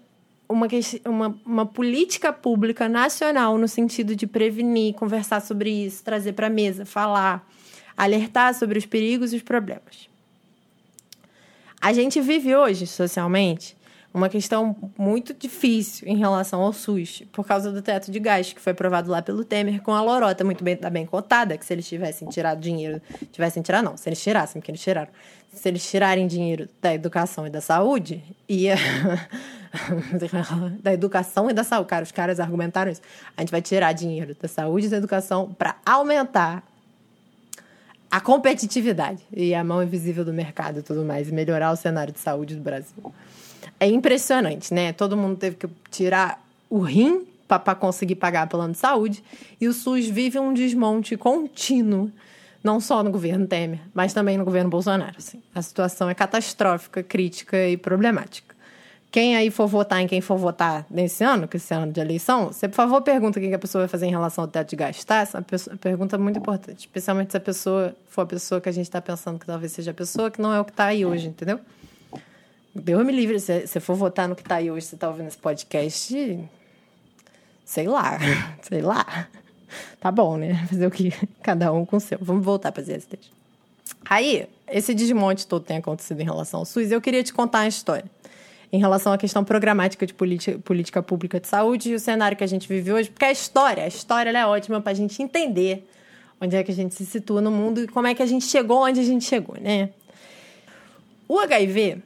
[0.47, 0.67] uma,
[1.05, 6.49] uma, uma política pública nacional no sentido de prevenir, conversar sobre isso, trazer para a
[6.49, 7.45] mesa, falar,
[7.97, 10.07] alertar sobre os perigos e os problemas.
[11.81, 13.75] A gente vive hoje, socialmente,
[14.13, 18.61] uma questão muito difícil em relação ao SUS, por causa do teto de gás, que
[18.61, 20.43] foi aprovado lá pelo Temer, com a lorota.
[20.43, 24.07] Muito bem, tá bem cotada, que se eles tivessem tirado dinheiro, tivessem tirado não, se
[24.07, 25.09] eles tirassem, porque eles tiraram,
[25.51, 28.75] se eles tirarem dinheiro da educação e da saúde, ia...
[30.83, 33.01] da educação e da saúde, cara, os caras argumentaram isso,
[33.35, 36.61] a gente vai tirar dinheiro da saúde e da educação para aumentar
[38.11, 42.13] a competitividade e a mão invisível do mercado e tudo mais, e melhorar o cenário
[42.13, 43.11] de saúde do Brasil
[43.79, 44.93] é impressionante, né?
[44.93, 49.23] Todo mundo teve que tirar o rim para conseguir pagar plano de saúde
[49.59, 52.11] e o SUS vive um desmonte contínuo,
[52.63, 55.15] não só no governo Temer, mas também no governo Bolsonaro.
[55.17, 55.41] Assim.
[55.53, 58.53] A situação é catastrófica, crítica e problemática.
[59.11, 62.47] Quem aí for votar em quem for votar nesse ano, que esse ano de eleição,
[62.47, 64.75] você, por favor, pergunta o que a pessoa vai fazer em relação ao teto de
[64.75, 65.17] gastos, tá?
[65.17, 66.79] Essa é pergunta muito importante.
[66.79, 69.91] Especialmente se a pessoa for a pessoa que a gente está pensando que talvez seja
[69.91, 71.59] a pessoa que não é o que está aí hoje, entendeu?
[72.75, 75.27] Deus me livre, se você for votar no que tá aí hoje, você tá ouvindo
[75.27, 76.39] esse podcast,
[77.63, 78.17] sei lá,
[78.61, 79.27] sei lá.
[79.99, 80.65] Tá bom, né?
[80.67, 81.13] Fazer o que?
[81.41, 82.17] Cada um com o seu.
[82.21, 83.31] Vamos voltar para as ISTs.
[84.09, 86.91] Aí, esse desmonte todo tem acontecido em relação ao SUS.
[86.91, 88.05] Eu queria te contar uma história
[88.71, 92.47] em relação à questão programática de política, pública de saúde e o cenário que a
[92.47, 95.87] gente vive hoje, porque a história, a história é ótima para a gente entender
[96.41, 98.45] onde é que a gente se situa no mundo e como é que a gente
[98.45, 99.91] chegou onde a gente chegou, né?
[101.27, 102.01] O HIV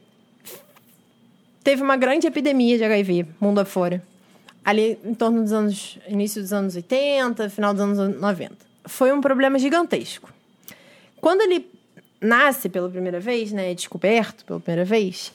[1.68, 4.02] teve uma grande epidemia de HIV mundo afora.
[4.64, 6.00] Ali em torno dos anos.
[6.08, 8.56] início dos anos 80, final dos anos 90.
[8.86, 10.32] Foi um problema gigantesco.
[11.20, 11.70] Quando ele
[12.22, 13.72] nasce pela primeira vez, né?
[13.72, 15.34] É descoberto pela primeira vez.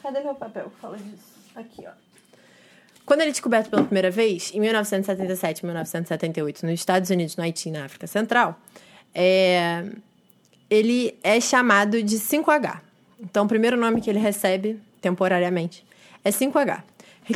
[0.00, 0.70] Cadê meu papel?
[0.80, 1.34] Fala disso.
[1.56, 1.90] Aqui, ó.
[3.04, 7.42] Quando ele é descoberto pela primeira vez, em 1977 e 1978, nos Estados Unidos, no
[7.42, 8.56] Haiti na África Central,
[9.12, 9.86] é...
[10.70, 12.93] ele é chamado de 5H.
[13.20, 15.84] Então, o primeiro nome que ele recebe, temporariamente,
[16.24, 16.82] é 5H,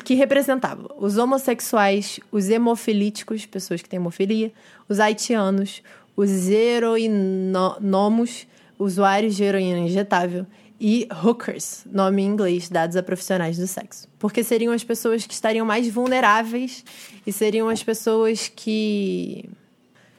[0.04, 4.52] que representava os homossexuais, os hemofilíticos, pessoas que têm hemofilia,
[4.88, 5.82] os haitianos,
[6.16, 8.46] os heroinomos,
[8.78, 10.46] usuários de heroína injetável,
[10.80, 14.08] e hookers, nome em inglês, dados a profissionais do sexo.
[14.18, 16.84] Porque seriam as pessoas que estariam mais vulneráveis
[17.26, 19.48] e seriam as pessoas que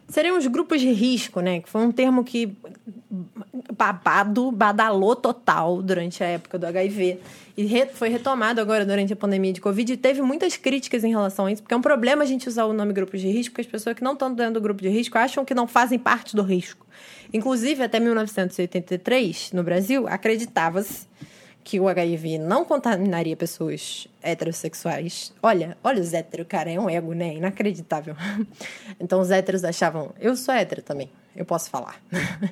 [0.10, 1.62] seriam os grupos de risco, né?
[1.62, 2.58] Que foi um termo que
[3.78, 7.20] babado, badalou total durante a época do HIV.
[7.56, 9.94] E re, foi retomado agora durante a pandemia de Covid.
[9.94, 12.66] E teve muitas críticas em relação a isso, porque é um problema a gente usar
[12.66, 14.90] o nome grupos de risco, porque as pessoas que não estão dentro do grupo de
[14.90, 16.86] risco acham que não fazem parte do risco.
[17.32, 21.08] Inclusive, até 1983, no Brasil, acreditava-se
[21.70, 25.32] que o HIV não contaminaria pessoas heterossexuais.
[25.42, 27.36] Olha, olha os héteros, cara, é um ego, né?
[27.36, 28.16] Inacreditável.
[29.00, 32.02] Então os héteros achavam, eu sou hétero também, eu posso falar.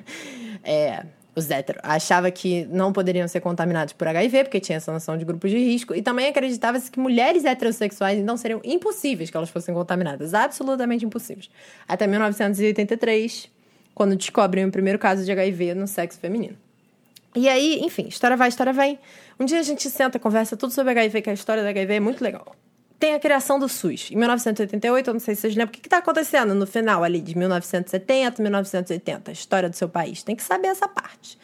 [0.64, 1.04] É,
[1.36, 5.24] os héteros achavam que não poderiam ser contaminados por HIV, porque tinha essa noção de
[5.24, 9.72] grupos de risco, e também acreditava-se que mulheres heterossexuais então seriam impossíveis que elas fossem
[9.72, 11.48] contaminadas, absolutamente impossíveis.
[11.86, 13.48] Até 1983,
[13.94, 16.56] quando descobrem o primeiro caso de HIV no sexo feminino.
[17.38, 18.98] E aí, enfim, história vai, história vem.
[19.38, 22.00] Um dia a gente senta, conversa tudo sobre HIV, que a história da HIV é
[22.00, 22.56] muito legal.
[22.98, 24.10] Tem a criação do SUS.
[24.10, 27.20] Em 1988, eu não sei se vocês lembram, o que está acontecendo no final ali
[27.20, 30.24] de 1970, 1980, a história do seu país.
[30.24, 31.38] Tem que saber essa parte.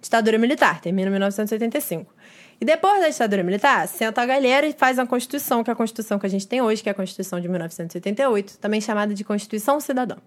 [0.00, 2.14] Ditadura militar, termina em 1985.
[2.60, 5.76] E depois da ditadura militar, senta a galera e faz a Constituição, que é a
[5.76, 9.24] Constituição que a gente tem hoje, que é a Constituição de 1988, também chamada de
[9.24, 10.18] Constituição Cidadã.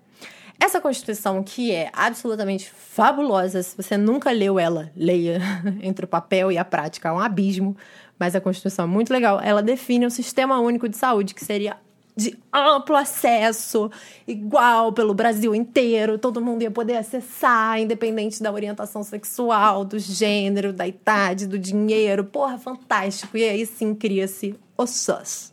[0.60, 5.40] Essa Constituição, que é absolutamente fabulosa, se você nunca leu ela, leia
[5.82, 7.76] entre o papel e a prática, há um abismo.
[8.18, 9.40] mas a Constituição é muito legal.
[9.42, 11.78] Ela define um sistema único de saúde que seria
[12.18, 13.92] de amplo acesso,
[14.26, 20.72] igual pelo Brasil inteiro, todo mundo ia poder acessar, independente da orientação sexual, do gênero,
[20.72, 22.24] da idade, do dinheiro.
[22.24, 23.38] Porra, fantástico.
[23.38, 25.52] E aí sim cria-se o SUS.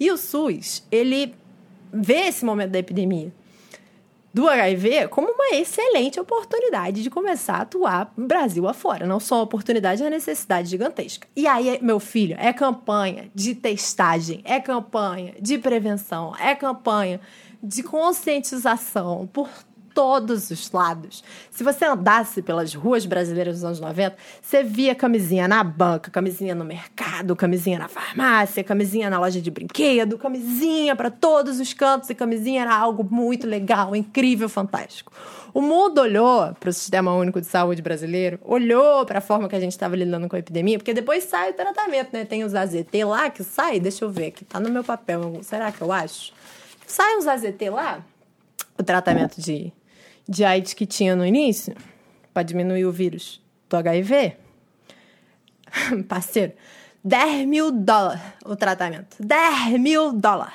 [0.00, 1.32] E o SUS, ele
[1.92, 3.32] vê esse momento da epidemia
[4.34, 9.06] do HIV como uma excelente oportunidade de começar a atuar Brasil afora.
[9.06, 11.28] Não só uma oportunidade, é uma necessidade gigantesca.
[11.36, 17.20] E aí, meu filho, é campanha de testagem, é campanha de prevenção, é campanha
[17.62, 19.48] de conscientização por
[19.94, 21.22] todos os lados.
[21.50, 26.54] Se você andasse pelas ruas brasileiras dos anos 90, você via camisinha na banca, camisinha
[26.54, 32.10] no mercado, camisinha na farmácia, camisinha na loja de brinquedo, camisinha para todos os cantos
[32.10, 35.12] e camisinha era algo muito legal, incrível, fantástico.
[35.54, 39.54] O mundo olhou para o Sistema Único de Saúde brasileiro, olhou para a forma que
[39.54, 42.24] a gente estava lidando com a epidemia, porque depois sai o tratamento, né?
[42.24, 45.70] Tem os AZT lá que sai, deixa eu ver aqui, tá no meu papel, será
[45.70, 46.32] que eu acho?
[46.84, 48.04] Sai uns AZT lá,
[48.76, 49.72] o tratamento de
[50.28, 51.74] de AIDS que tinha no início,
[52.32, 54.36] para diminuir o vírus do HIV,
[56.08, 56.52] parceiro,
[57.04, 59.16] 10 mil dólares o tratamento.
[59.20, 60.54] 10 mil dólares.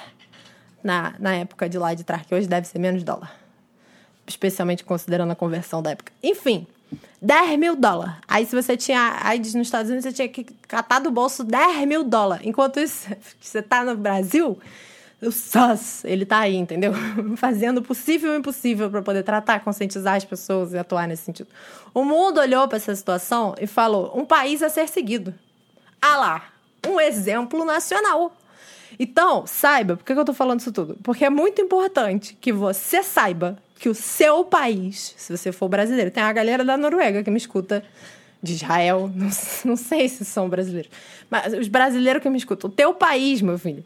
[0.84, 3.36] Na, na época de lá de trás, que hoje deve ser menos dólar.
[4.26, 6.12] Especialmente considerando a conversão da época.
[6.24, 6.66] Enfim,
[7.22, 8.16] 10 mil dólares.
[8.28, 11.86] Aí, se você tinha AIDS nos Estados Unidos, você tinha que catar do bolso 10
[11.88, 12.46] mil dólares.
[12.48, 14.58] Enquanto isso, você tá no Brasil,
[15.22, 16.94] o SUS, ele tá aí, entendeu?
[17.36, 21.24] Fazendo o possível e o impossível para poder tratar, conscientizar as pessoas e atuar nesse
[21.24, 21.50] sentido.
[21.94, 25.34] O mundo olhou para essa situação e falou: um país a ser seguido.
[26.02, 26.50] Ah lá,
[26.88, 28.36] um exemplo nacional.
[28.98, 30.98] Então, saiba, por que eu tô falando isso tudo?
[31.04, 36.12] Porque é muito importante que você saiba que o seu país, se você for brasileiro,
[36.12, 37.84] tem a galera da Noruega que me escuta,
[38.42, 39.30] de Israel, não,
[39.66, 40.90] não sei se são brasileiros,
[41.30, 43.84] mas os brasileiros que me escutam, o teu país, meu filho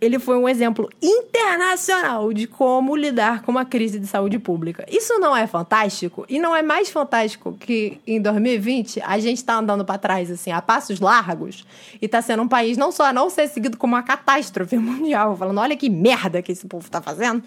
[0.00, 4.84] ele foi um exemplo internacional de como lidar com uma crise de saúde pública.
[4.90, 6.26] Isso não é fantástico?
[6.28, 10.52] E não é mais fantástico que em 2020 a gente está andando para trás, assim,
[10.52, 11.64] a passos largos,
[12.00, 15.36] e está sendo um país não só a não ser seguido como uma catástrofe mundial,
[15.36, 17.42] falando, olha que merda que esse povo está fazendo,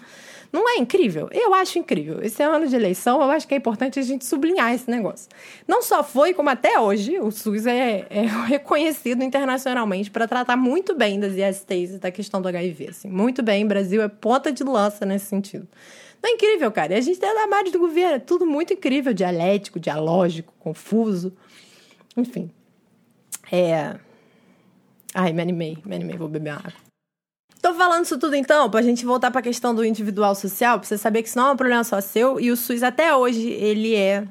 [0.52, 1.28] não é incrível?
[1.30, 2.20] Eu acho incrível.
[2.22, 5.28] Esse é ano de eleição, eu acho que é importante a gente sublinhar esse negócio.
[5.66, 10.94] Não só foi, como até hoje, o SUS é, é reconhecido internacionalmente para tratar muito
[10.94, 12.88] bem das ISTs e da questão do HIV.
[12.88, 13.08] Assim.
[13.08, 15.68] Muito bem, o Brasil é ponta de lança nesse sentido.
[16.22, 16.94] Não é incrível, cara.
[16.94, 21.32] E a gente tem a margem do governo, é tudo muito incrível, dialético, dialógico, confuso.
[22.16, 22.50] Enfim.
[23.52, 23.96] É.
[25.14, 26.89] Ai, me animei, me animei, vou beber água.
[27.60, 30.96] Tô falando isso tudo então, pra gente voltar pra questão do individual social, pra você
[30.96, 33.94] saber que isso não é um problema só seu, e o SUS até hoje, ele
[33.94, 34.24] é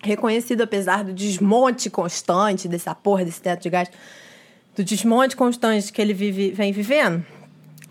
[0.00, 3.90] reconhecido, apesar do desmonte constante dessa porra desse teto de gás,
[4.76, 7.26] do desmonte constante que ele vive, vem vivendo,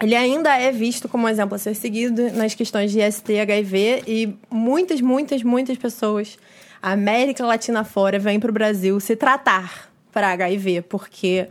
[0.02, 3.40] ele ainda é visto como um exemplo a ser seguido nas questões de IST e
[3.42, 6.40] HIV, e muitas, muitas, muitas pessoas,
[6.82, 11.50] América Latina fora, vêm pro Brasil se tratar para HIV, porque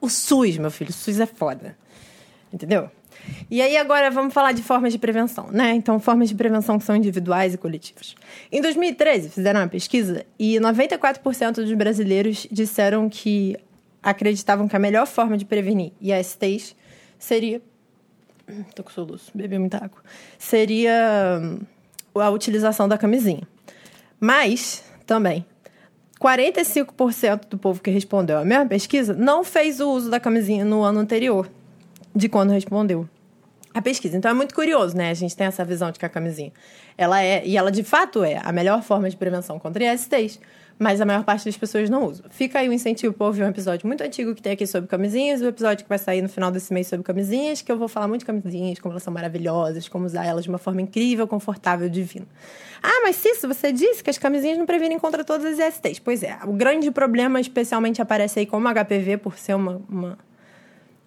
[0.00, 1.76] o SUS, meu filho, o SUS é foda.
[2.52, 2.90] Entendeu?
[3.50, 5.72] E aí agora vamos falar de formas de prevenção, né?
[5.74, 8.14] Então, formas de prevenção que são individuais e coletivas.
[8.50, 13.56] Em 2013, fizeram uma pesquisa e 94% dos brasileiros disseram que
[14.02, 16.74] acreditavam que a melhor forma de prevenir ISTs
[17.18, 17.60] seria
[18.74, 20.00] tô com soluço, bebi muita água.
[20.38, 21.60] Seria hum,
[22.14, 23.42] a utilização da camisinha.
[24.18, 25.44] Mas, também,
[26.20, 30.82] 45% do povo que respondeu a mesma pesquisa não fez o uso da camisinha no
[30.82, 31.48] ano anterior
[32.18, 33.08] de quando respondeu
[33.72, 34.16] a pesquisa.
[34.16, 35.10] Então é muito curioso, né?
[35.10, 36.52] A gente tem essa visão de que a camisinha,
[36.96, 40.40] ela é, e ela de fato é, a melhor forma de prevenção contra ISTs,
[40.76, 42.24] mas a maior parte das pessoas não usa.
[42.28, 45.40] Fica aí o incentivo para ouvir um episódio muito antigo que tem aqui sobre camisinhas,
[45.40, 48.08] o episódio que vai sair no final desse mês sobre camisinhas, que eu vou falar
[48.08, 51.88] muito de camisinhas, como elas são maravilhosas, como usar elas de uma forma incrível, confortável,
[51.88, 52.26] divina.
[52.82, 56.00] Ah, mas Cício, você disse que as camisinhas não previnem contra todas as ISTs.
[56.00, 60.18] Pois é, o grande problema especialmente aparece aí como HPV, por ser uma, uma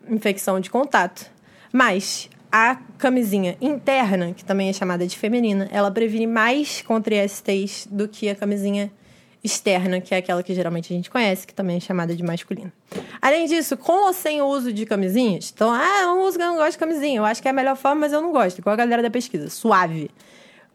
[0.09, 1.29] infecção de contato.
[1.71, 7.87] Mas a camisinha interna, que também é chamada de feminina, ela previne mais contra ISTs
[7.89, 8.91] do que a camisinha
[9.43, 12.71] externa, que é aquela que geralmente a gente conhece, que também é chamada de masculina.
[13.21, 16.45] Além disso, com ou sem o uso de camisinhas, então, ah, eu não uso, eu
[16.45, 18.59] não gosto de camisinha, eu acho que é a melhor forma, mas eu não gosto,
[18.59, 20.11] igual a galera da pesquisa, suave.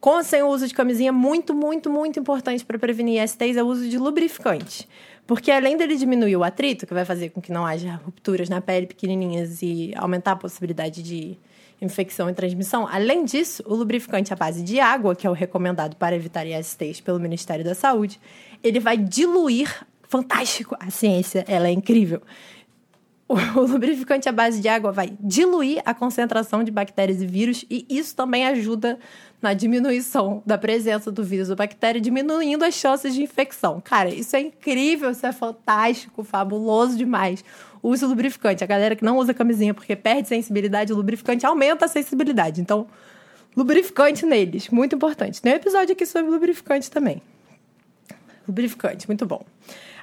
[0.00, 3.62] Com ou sem o uso de camisinha, muito, muito, muito importante para prevenir ISTs é
[3.62, 4.88] o uso de lubrificante.
[5.26, 8.60] Porque além dele diminuir o atrito, que vai fazer com que não haja rupturas na
[8.60, 11.36] pele pequenininhas e aumentar a possibilidade de
[11.82, 15.96] infecção e transmissão, além disso, o lubrificante à base de água, que é o recomendado
[15.96, 18.20] para evitar ISTs pelo Ministério da Saúde,
[18.62, 20.76] ele vai diluir fantástico.
[20.78, 22.22] A ciência, ela é incrível.
[23.56, 27.84] O, lubrificante à base de água vai diluir a concentração de bactérias e vírus e
[27.90, 28.98] isso também ajuda
[29.42, 33.80] na diminuição da presença do vírus ou bactéria, diminuindo as chances de infecção.
[33.80, 37.44] Cara, isso é incrível, isso é fantástico, fabuloso demais.
[37.82, 38.64] Use o lubrificante.
[38.64, 42.60] A galera que não usa camisinha porque perde sensibilidade, o lubrificante aumenta a sensibilidade.
[42.60, 42.86] Então,
[43.56, 45.42] lubrificante neles, muito importante.
[45.42, 47.20] Tem um episódio aqui sobre lubrificante também.
[48.46, 49.44] Lubrificante, muito bom.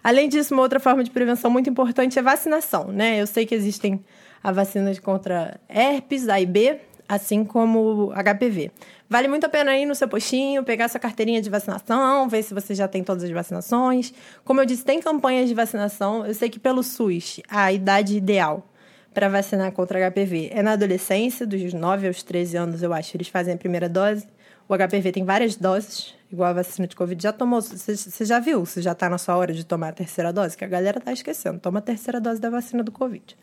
[0.03, 3.21] Além disso, uma outra forma de prevenção muito importante é vacinação, né?
[3.21, 4.03] Eu sei que existem
[4.43, 6.77] a vacina contra herpes, A e B,
[7.07, 8.71] assim como HPV.
[9.09, 12.53] Vale muito a pena ir no seu postinho, pegar sua carteirinha de vacinação, ver se
[12.53, 14.13] você já tem todas as vacinações.
[14.43, 16.25] Como eu disse, tem campanhas de vacinação.
[16.25, 18.67] Eu sei que pelo SUS, a idade ideal
[19.13, 23.27] para vacinar contra HPV é na adolescência, dos 9 aos 13 anos, eu acho, eles
[23.27, 24.27] fazem a primeira dose.
[24.67, 27.21] O HPV tem várias doses, igual a vacina de Covid.
[27.21, 27.61] Já tomou?
[27.61, 28.65] Você já viu?
[28.65, 30.57] Você já está na sua hora de tomar a terceira dose?
[30.57, 31.59] Que a galera tá esquecendo.
[31.59, 33.37] Toma a terceira dose da vacina do Covid.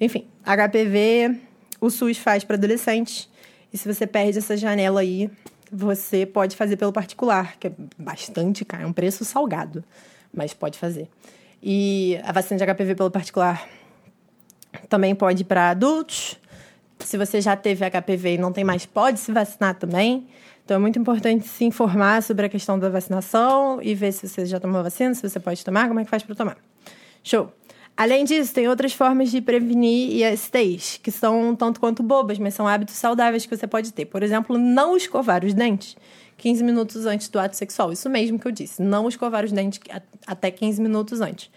[0.00, 1.36] Enfim, HPV
[1.80, 3.28] o SUS faz para adolescentes.
[3.72, 5.30] E se você perde essa janela aí,
[5.72, 9.82] você pode fazer pelo particular, que é bastante caro, é um preço salgado,
[10.32, 11.08] mas pode fazer.
[11.62, 13.68] E a vacina de HPV pelo particular
[14.88, 16.38] também pode para adultos.
[17.00, 20.28] Se você já teve HPV e não tem mais, pode se vacinar também.
[20.70, 24.46] Então é muito importante se informar sobre a questão da vacinação e ver se você
[24.46, 26.56] já tomou vacina, se você pode tomar, como é que faz para tomar.
[27.24, 27.52] Show!
[27.96, 32.68] Além disso, tem outras formas de prevenir ISTs, que são tanto quanto bobas, mas são
[32.68, 34.04] hábitos saudáveis que você pode ter.
[34.04, 35.96] Por exemplo, não escovar os dentes
[36.38, 37.90] 15 minutos antes do ato sexual.
[37.90, 39.80] Isso mesmo que eu disse, não escovar os dentes
[40.24, 41.50] até 15 minutos antes.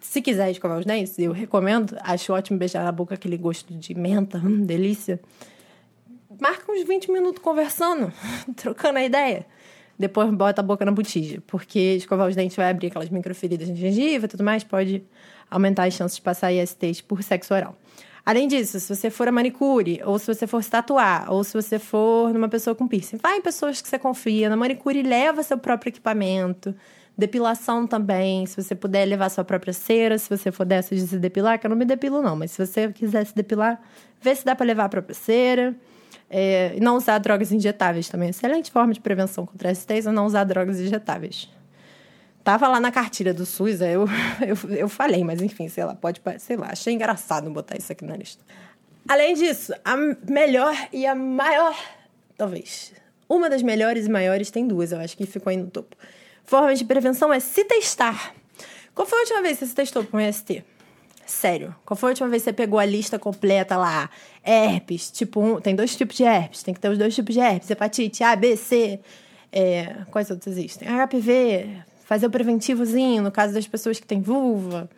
[0.00, 1.96] Se quiser escovar os dentes, eu recomendo.
[2.00, 5.20] Acho ótimo beijar na boca aquele gosto de menta, hum, delícia.
[6.40, 8.12] Marca uns 20 minutos conversando,
[8.56, 9.46] trocando a ideia.
[9.98, 13.74] Depois bota a boca na botija, porque escovar os dentes vai abrir aquelas microferidas de
[13.74, 15.04] gengiva e tudo mais, pode
[15.50, 17.76] aumentar as chances de passar ISTs por sexo oral.
[18.24, 21.52] Além disso, se você for a manicure, ou se você for se tatuar, ou se
[21.54, 24.48] você for numa pessoa com piercing, vai em pessoas que você confia.
[24.48, 26.74] Na manicure, leva seu próprio equipamento.
[27.18, 31.18] Depilação também, se você puder levar sua própria cera, se você for dessa de se
[31.18, 33.82] depilar, que eu não me depilo não, mas se você quiser se depilar,
[34.20, 35.76] vê se dá para levar a própria cera.
[36.34, 38.30] É, não usar drogas injetáveis também.
[38.30, 41.50] Excelente forma de prevenção contra STs é não usar drogas injetáveis.
[42.42, 44.06] Tava lá na cartilha do SUS, eu,
[44.40, 48.04] eu, eu falei, mas enfim, sei lá, pode, sei lá, achei engraçado botar isso aqui
[48.04, 48.42] na lista.
[49.06, 51.76] Além disso, a melhor e a maior,
[52.36, 52.94] talvez,
[53.28, 55.94] uma das melhores e maiores, tem duas, eu acho que ficou aí no topo.
[56.44, 58.34] Forma de prevenção é se testar.
[58.94, 60.64] Qual foi a última vez que você se testou com um ST?
[61.24, 64.10] Sério, qual foi a última vez que você pegou a lista completa lá?
[64.44, 67.40] Herpes, tipo um, tem dois tipos de herpes, tem que ter os dois tipos de
[67.40, 68.98] herpes, hepatite A, B, C,
[69.52, 70.88] é, quais outros existem?
[70.88, 74.90] HPV, fazer o preventivozinho no caso das pessoas que têm vulva,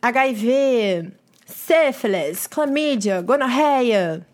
[0.00, 1.12] HIV,
[1.46, 4.26] sífilis, clamídia, gonorreia.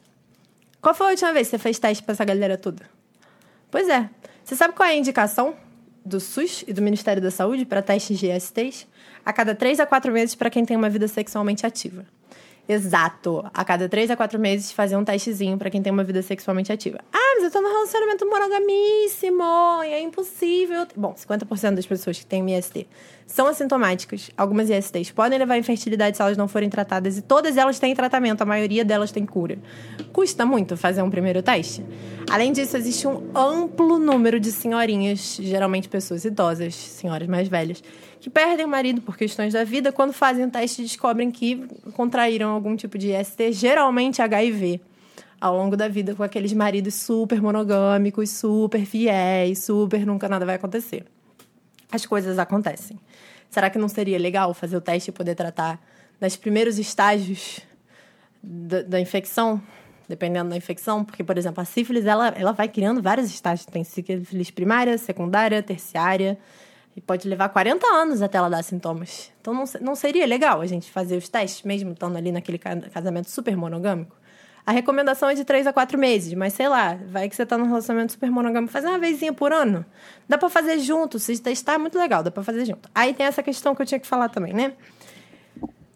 [0.81, 2.89] Qual foi a última vez que você fez teste para essa galera toda?
[3.71, 4.09] Pois é.
[4.45, 5.55] Você sabe qual é a indicação
[6.09, 8.87] do SUS e do Ministério da Saúde para testes de STs?
[9.25, 12.05] A cada 3 a 4 meses para quem tem uma vida sexualmente ativa.
[12.69, 13.43] Exato.
[13.55, 16.71] A cada 3 a 4 meses fazer um testezinho para quem tem uma vida sexualmente
[16.71, 16.99] ativa.
[17.11, 20.87] Ah, mas eu tô num relacionamento monogamíssimo e é impossível.
[20.95, 22.87] Bom, 50% das pessoas que têm IST
[23.27, 24.31] são assintomáticas.
[24.37, 27.95] Algumas ISTs podem levar à infertilidade se elas não forem tratadas e todas elas têm
[27.95, 29.59] tratamento, a maioria delas tem cura.
[30.13, 31.85] Custa muito fazer um primeiro teste?
[32.31, 37.83] Além disso, existe um amplo número de senhorinhas, geralmente pessoas idosas, senhoras mais velhas,
[38.21, 42.51] que perdem o marido por questões da vida, quando fazem o teste descobrem que contraíram
[42.51, 44.81] algum tipo de IST, geralmente HIV,
[45.41, 50.57] ao longo da vida, com aqueles maridos super monogâmicos, super fiéis, super nunca nada vai
[50.57, 51.05] acontecer.
[51.91, 52.99] As coisas acontecem.
[53.49, 55.81] Será que não seria legal fazer o teste e poder tratar
[56.21, 57.61] nos primeiros estágios
[58.43, 59.63] da, da infecção?
[60.09, 63.67] dependendo da infecção, porque, por exemplo, a sífilis, ela, ela vai criando vários estágios.
[63.67, 66.39] Tem sífilis primária, secundária, terciária,
[66.99, 69.31] e pode levar 40 anos até ela dar sintomas.
[69.41, 73.31] Então, não, não seria legal a gente fazer os testes, mesmo estando ali naquele casamento
[73.31, 74.17] super monogâmico?
[74.67, 77.57] A recomendação é de 3 a 4 meses, mas sei lá, vai que você tá
[77.57, 79.87] num relacionamento super monogâmico, fazer uma vezinha por ano.
[80.29, 82.91] Dá para fazer junto, se testar é muito legal, dá para fazer junto.
[82.93, 84.73] Aí tem essa questão que eu tinha que falar também, né?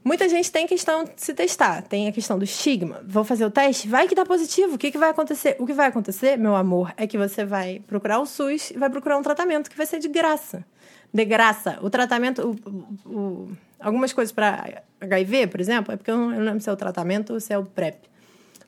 [0.05, 3.03] Muita gente tem questão de se testar, tem a questão do estigma.
[3.05, 5.57] Vou fazer o teste, vai que dá positivo, o que, que vai acontecer?
[5.59, 8.89] O que vai acontecer, meu amor, é que você vai procurar o SUS e vai
[8.89, 10.65] procurar um tratamento que vai ser de graça
[11.13, 11.79] de graça.
[11.83, 16.39] O tratamento, o, o, algumas coisas para HIV, por exemplo, é porque eu não, eu
[16.39, 17.97] não lembro se é o tratamento ou se é o PrEP.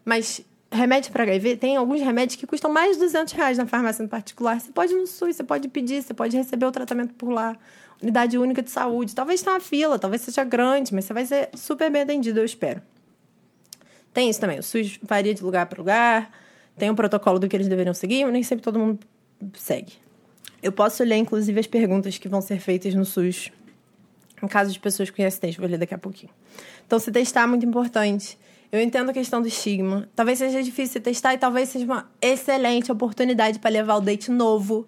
[0.04, 4.02] Mas remédio para HIV, tem alguns remédios que custam mais de 200 reais na farmácia
[4.02, 4.60] em particular.
[4.60, 7.56] Você pode ir no SUS, você pode pedir, você pode receber o tratamento por lá.
[8.02, 9.14] unidade única de saúde.
[9.14, 12.44] Talvez tenha uma fila, talvez seja grande, mas você vai ser super bem atendido, eu
[12.44, 12.82] espero.
[14.12, 14.58] Tem isso também.
[14.58, 16.30] O SUS varia de lugar para lugar,
[16.76, 19.00] tem um protocolo do que eles deveriam seguir, mas nem sempre todo mundo
[19.54, 20.03] segue.
[20.64, 23.52] Eu posso ler, inclusive, as perguntas que vão ser feitas no SUS,
[24.42, 26.32] em caso de pessoas com ISTs, vou ler daqui a pouquinho.
[26.86, 28.38] Então, se testar é muito importante.
[28.72, 30.08] Eu entendo a questão do estigma.
[30.16, 34.86] Talvez seja difícil testar e talvez seja uma excelente oportunidade para levar o date novo.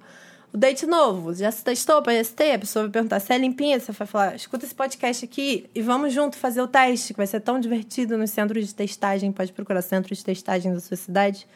[0.51, 2.43] O date novo, já se testou para ST?
[2.55, 5.83] A pessoa vai perguntar se é limpinha, você vai falar, escuta esse podcast aqui e
[5.83, 9.31] vamos junto fazer o teste, que vai ser tão divertido nos centros de testagem.
[9.31, 11.47] Pode procurar centros de testagem da sua cidade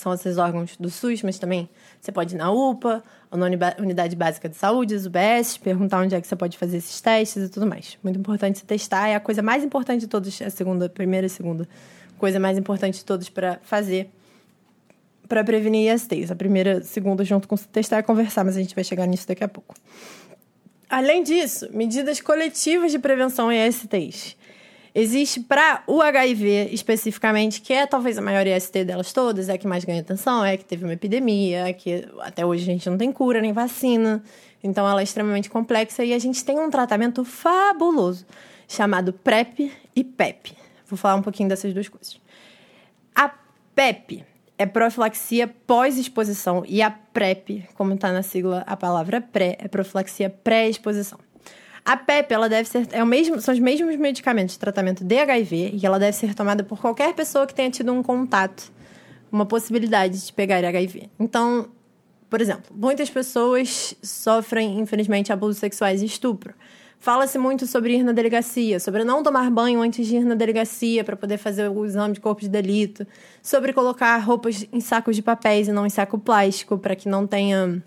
[0.00, 1.68] são esses órgãos do SUS, mas também
[2.00, 3.46] você pode ir na UPA, ou na
[3.78, 7.48] Unidade Básica de Saúde, UBS, perguntar onde é que você pode fazer esses testes e
[7.48, 7.98] tudo mais.
[8.02, 11.30] Muito importante testar, é a coisa mais importante de todos, a segunda, a primeira e
[11.30, 11.68] segunda
[12.18, 14.10] coisa mais importante de todos para fazer
[15.28, 16.30] para prevenir ISTs.
[16.30, 19.42] A primeira, segunda, junto com testar, é conversar, mas a gente vai chegar nisso daqui
[19.42, 19.74] a pouco.
[20.88, 24.36] Além disso, medidas coletivas de prevenção em ISTs.
[24.94, 29.58] Existe para o HIV especificamente, que é talvez a maior IST delas todas, é a
[29.58, 32.72] que mais ganha atenção, é a que teve uma epidemia, é que até hoje a
[32.72, 34.22] gente não tem cura nem vacina.
[34.62, 38.24] Então ela é extremamente complexa e a gente tem um tratamento fabuloso
[38.68, 40.56] chamado PrEP e PEP.
[40.86, 42.20] Vou falar um pouquinho dessas duas coisas.
[43.16, 43.34] A
[43.74, 44.24] PEP
[44.56, 50.30] é profilaxia pós-exposição e a PrEP, como está na sigla a palavra pré, é profilaxia
[50.30, 51.23] pré-exposição.
[51.84, 52.88] A PEP, ela deve ser.
[52.92, 56.34] É o mesmo, são os mesmos medicamentos de tratamento de HIV e ela deve ser
[56.34, 58.72] tomada por qualquer pessoa que tenha tido um contato,
[59.30, 61.10] uma possibilidade de pegar HIV.
[61.20, 61.68] Então,
[62.30, 66.54] por exemplo, muitas pessoas sofrem, infelizmente, abusos sexuais e estupro.
[66.98, 71.04] Fala-se muito sobre ir na delegacia, sobre não tomar banho antes de ir na delegacia
[71.04, 73.06] para poder fazer o exame de corpo de delito,
[73.42, 77.26] sobre colocar roupas em sacos de papéis e não em saco plástico para que não
[77.26, 77.82] tenha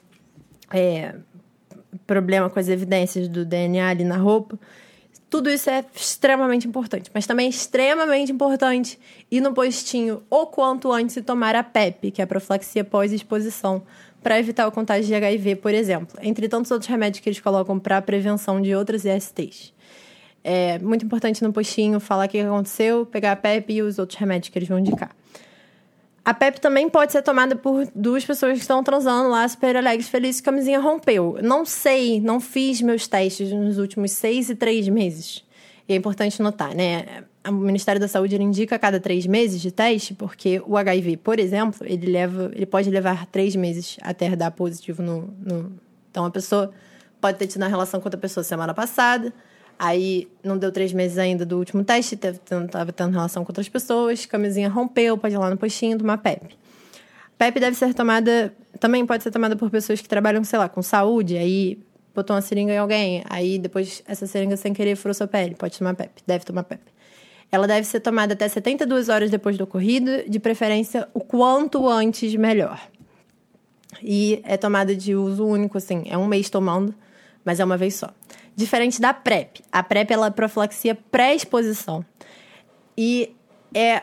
[0.71, 1.15] é,
[2.07, 4.57] problema com as evidências do DNA ali na roupa.
[5.29, 8.97] Tudo isso é extremamente importante, mas também é extremamente importante
[9.29, 13.83] ir no postinho o quanto antes de tomar a PEP, que é a profilaxia pós-exposição,
[14.23, 17.77] para evitar o contágio de HIV, por exemplo, entre tantos outros remédios que eles colocam
[17.77, 19.73] para a prevenção de outras ISTs.
[20.43, 24.17] É muito importante no postinho falar o que aconteceu, pegar a PEP e os outros
[24.17, 25.13] remédios que eles vão indicar.
[26.27, 30.09] A PEP também pode ser tomada por duas pessoas que estão transando lá, super alegres,
[30.09, 31.39] felizes, camisinha rompeu.
[31.41, 35.45] Não sei, não fiz meus testes nos últimos seis e três meses.
[35.87, 37.23] E é importante notar, né?
[37.47, 41.87] O Ministério da Saúde indica cada três meses de teste, porque o HIV, por exemplo,
[41.87, 45.71] ele leva, ele pode levar três meses até dar positivo no, no...
[46.11, 46.73] Então a pessoa
[47.21, 49.33] pode ter tido uma relação com outra pessoa semana passada,
[49.79, 52.39] Aí não deu três meses ainda do último teste, teve,
[52.71, 56.57] tava tendo relação com outras pessoas, camisinha rompeu, pode ir lá no postinho tomar PEP.
[57.37, 60.81] PEP deve ser tomada, também pode ser tomada por pessoas que trabalham, sei lá, com
[60.81, 61.77] saúde, aí
[62.15, 65.77] botou uma seringa em alguém, aí depois essa seringa sem querer furou sua pele, pode
[65.77, 66.81] tomar PEP, deve tomar PEP.
[67.51, 72.33] Ela deve ser tomada até 72 horas depois do ocorrido, de preferência o quanto antes
[72.35, 72.81] melhor.
[74.01, 76.93] E é tomada de uso único, assim, é um mês tomando,
[77.45, 78.09] mas é uma vez só.
[78.57, 79.61] Diferente da PrEP.
[79.71, 82.03] A PrEP ela é profilaxia pré-exposição.
[82.97, 83.35] E
[83.71, 84.01] é,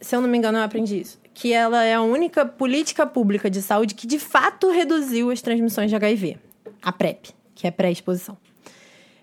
[0.00, 3.50] se eu não me engano, eu aprendi isso, que ela é a única política pública
[3.50, 6.38] de saúde que de fato reduziu as transmissões de HIV.
[6.80, 8.38] A PrEP, que é pré-exposição.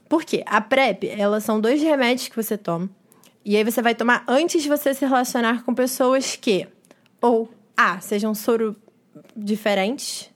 [0.08, 0.44] Por quê?
[0.46, 2.88] A PrEP, elas são dois remédios que você toma.
[3.44, 6.68] E aí você vai tomar antes de você se relacionar com pessoas que
[7.20, 8.76] ou A, sejam soro
[9.36, 10.30] diferentes,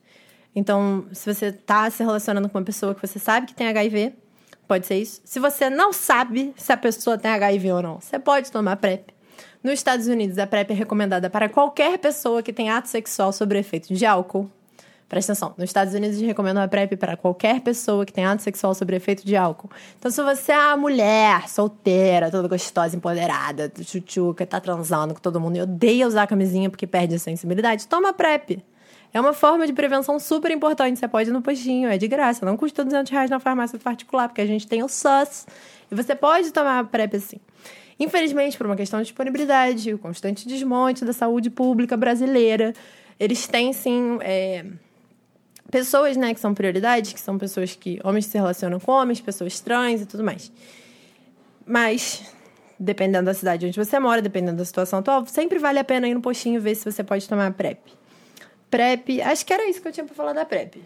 [0.56, 4.14] então, se você está se relacionando com uma pessoa que você sabe que tem HIV,
[4.68, 5.22] pode ser isso.
[5.24, 9.14] Se você não sabe se a pessoa tem HIV ou não, você pode tomar PrEP.
[9.64, 13.58] Nos Estados Unidos, a PrEP é recomendada para qualquer pessoa que tem ato sexual sob
[13.58, 14.50] efeito de álcool.
[15.10, 18.44] Presta atenção, nos Estados Unidos eles recomendam a PrEP para qualquer pessoa que tem ato
[18.44, 19.70] sexual sob efeito de álcool.
[19.98, 25.40] Então, se você é uma mulher solteira, toda gostosa, empoderada, chuchuca, tá transando com todo
[25.42, 28.64] mundo e odeia usar camisinha porque perde a sensibilidade, toma PrEP.
[29.14, 31.00] É uma forma de prevenção super importante.
[31.00, 32.46] Você pode ir no postinho, é de graça.
[32.46, 35.48] Não custa 200 reais na farmácia particular, porque a gente tem o SUS.
[35.92, 37.40] E você pode tomar a PrEP assim.
[38.00, 42.74] Infelizmente, por uma questão de disponibilidade, o constante desmonte da saúde pública brasileira,
[43.20, 44.66] eles têm, sim, é,
[45.70, 48.00] pessoas né, que são prioridade, que são pessoas que...
[48.04, 50.52] Homens se relacionam com homens, pessoas trans e tudo mais.
[51.66, 52.24] Mas,
[52.80, 56.14] dependendo da cidade onde você mora, dependendo da situação atual, sempre vale a pena ir
[56.14, 57.99] no postinho ver se você pode tomar PrEP.
[58.70, 59.22] PrEP.
[59.22, 60.82] Acho que era isso que eu tinha para falar da PrEP.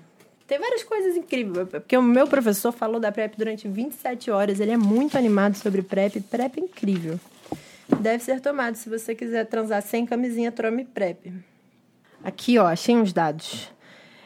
[0.47, 4.59] Tem várias coisas incríveis, porque o meu professor falou da PrEP durante 27 horas.
[4.59, 6.21] Ele é muito animado sobre PrEP.
[6.21, 7.19] PrEP é incrível.
[7.99, 8.75] Deve ser tomado.
[8.75, 11.33] Se você quiser transar sem camisinha, tome PrEP.
[12.23, 13.71] Aqui, ó, achei uns dados.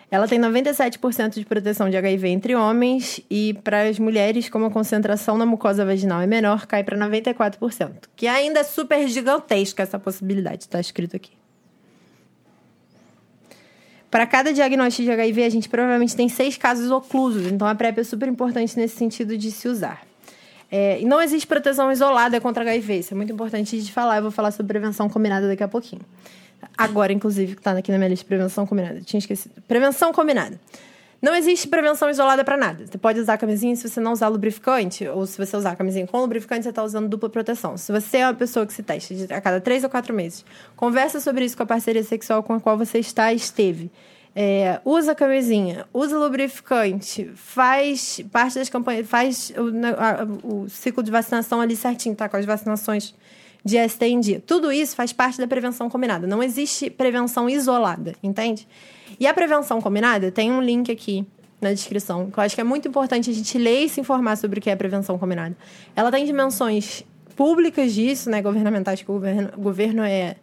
[0.10, 4.72] Ela tem 97% de proteção de HIV entre homens e para as mulheres, como a
[4.72, 8.08] concentração na mucosa vaginal é menor, cai para 94%.
[8.16, 11.37] Que ainda é super gigantesca essa possibilidade, está escrito aqui.
[14.10, 18.00] Para cada diagnóstico de HIV, a gente provavelmente tem seis casos oclusos, então a PrEP
[18.00, 20.02] é super importante nesse sentido de se usar.
[20.72, 24.18] É, e não existe proteção isolada contra HIV, isso é muito importante de falar.
[24.18, 26.02] Eu vou falar sobre prevenção combinada daqui a pouquinho.
[26.78, 29.02] Agora, inclusive, que está aqui na minha lista, prevenção combinada.
[29.02, 29.62] Tinha esquecido.
[29.68, 30.60] Prevenção combinada.
[31.22, 32.86] Não existe prevenção isolada para nada.
[32.86, 36.20] Você pode usar camisinha se você não usar lubrificante, ou se você usar camisinha com
[36.20, 37.76] lubrificante, você está usando dupla proteção.
[37.76, 40.46] Se você é uma pessoa que se testa a cada três ou quatro meses,
[40.76, 43.92] conversa sobre isso com a parceria sexual com a qual você está esteve.
[44.36, 51.10] É, usa camisinha, usa lubrificante, faz parte das campanhas, faz o, a, o ciclo de
[51.10, 52.30] vacinação ali certinho, tá?
[52.30, 53.16] Com as vacinações
[53.66, 54.42] de ST em dia.
[54.46, 56.28] Tudo isso faz parte da prevenção combinada.
[56.28, 58.68] Não existe prevenção isolada, entende?
[59.20, 61.26] E a prevenção combinada tem um link aqui
[61.60, 64.36] na descrição, que eu acho que é muito importante a gente ler e se informar
[64.36, 65.58] sobre o que é prevenção combinada.
[65.96, 67.04] Ela tem dimensões
[67.36, 70.36] públicas disso, né, governamentais, que o governo, governo é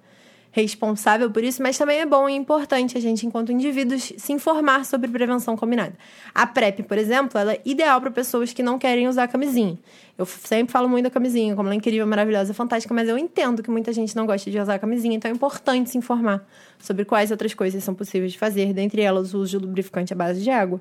[0.55, 4.84] responsável por isso, mas também é bom e importante a gente, enquanto indivíduos, se informar
[4.84, 5.94] sobre prevenção combinada.
[6.32, 9.76] A PrEP, por exemplo, ela é ideal para pessoas que não querem usar camisinha.
[10.16, 13.64] Eu sempre falo muito da camisinha, como ela é incrível, maravilhosa, fantástica, mas eu entendo
[13.64, 16.46] que muita gente não gosta de usar camisinha, então é importante se informar
[16.78, 20.16] sobre quais outras coisas são possíveis de fazer, dentre elas o uso de lubrificante à
[20.16, 20.80] base de água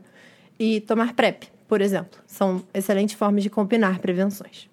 [0.59, 2.19] e tomar PrEP, por exemplo.
[2.27, 4.71] São excelentes formas de combinar prevenções.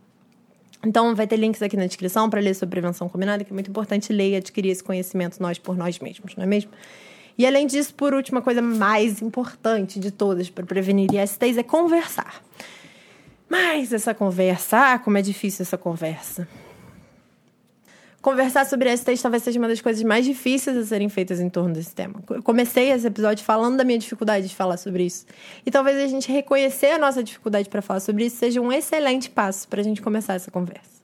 [0.84, 3.70] Então, vai ter links aqui na descrição para ler sobre prevenção combinada, que é muito
[3.70, 6.70] importante ler e adquirir esse conhecimento nós por nós mesmos, não é mesmo?
[7.36, 11.62] E além disso, por último, a coisa mais importante de todas para prevenir ISTs é
[11.62, 12.42] conversar.
[13.48, 16.46] Mas essa conversa, ah, como é difícil essa conversa.
[18.22, 21.72] Conversar sobre STs talvez seja uma das coisas mais difíceis a serem feitas em torno
[21.72, 22.22] desse tema.
[22.28, 25.24] Eu comecei esse episódio falando da minha dificuldade de falar sobre isso.
[25.64, 29.30] E talvez a gente reconhecer a nossa dificuldade para falar sobre isso seja um excelente
[29.30, 31.00] passo para a gente começar essa conversa.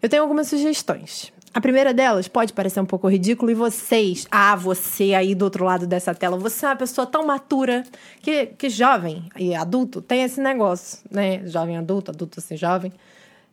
[0.00, 1.32] Eu tenho algumas sugestões.
[1.52, 5.64] A primeira delas pode parecer um pouco ridículo e vocês, ah, você aí do outro
[5.64, 7.82] lado dessa tela, você é uma pessoa tão matura
[8.22, 11.44] que, que jovem e adulto tem esse negócio, né?
[11.46, 12.92] Jovem adulto, adulto assim, jovem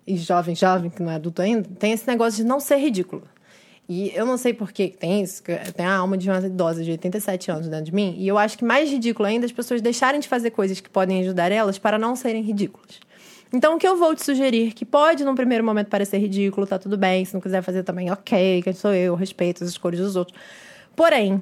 [0.08, 3.24] e jovem, jovem, que não é adulto ainda, tem esse negócio de não ser ridículo.
[3.88, 5.43] E eu não sei por que tem isso,
[5.76, 8.58] tem a alma de uma idosa de 87 anos dentro de mim, e eu acho
[8.58, 11.78] que mais ridículo ainda é as pessoas deixarem de fazer coisas que podem ajudar elas
[11.78, 12.99] para não serem ridículas.
[13.53, 16.80] Então, o que eu vou te sugerir, que pode num primeiro momento parecer ridículo, tá
[16.80, 20.16] tudo bem, se não quiser fazer também, ok, quem sou eu, respeito as escolhas dos
[20.16, 20.38] outros.
[20.95, 21.41] Porém,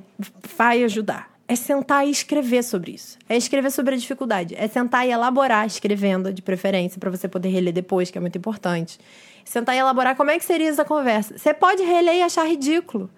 [0.55, 3.17] vai ajudar é sentar e escrever sobre isso.
[3.27, 4.55] É escrever sobre a dificuldade.
[4.57, 8.37] É sentar e elaborar escrevendo, de preferência, para você poder reler depois, que é muito
[8.37, 8.97] importante.
[9.43, 11.37] Sentar e elaborar como é que seria essa conversa.
[11.37, 13.09] Você pode reler e achar ridículo.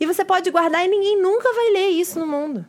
[0.00, 2.64] E você pode guardar e ninguém nunca vai ler isso no mundo.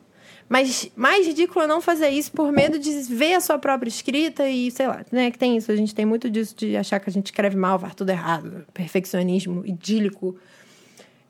[0.47, 4.47] Mas mais ridículo é não fazer isso por medo de ver a sua própria escrita
[4.47, 5.31] e, sei lá, né?
[5.31, 5.71] Que tem isso.
[5.71, 8.65] A gente tem muito disso de achar que a gente escreve mal, vai tudo errado.
[8.73, 10.37] Perfeccionismo idílico,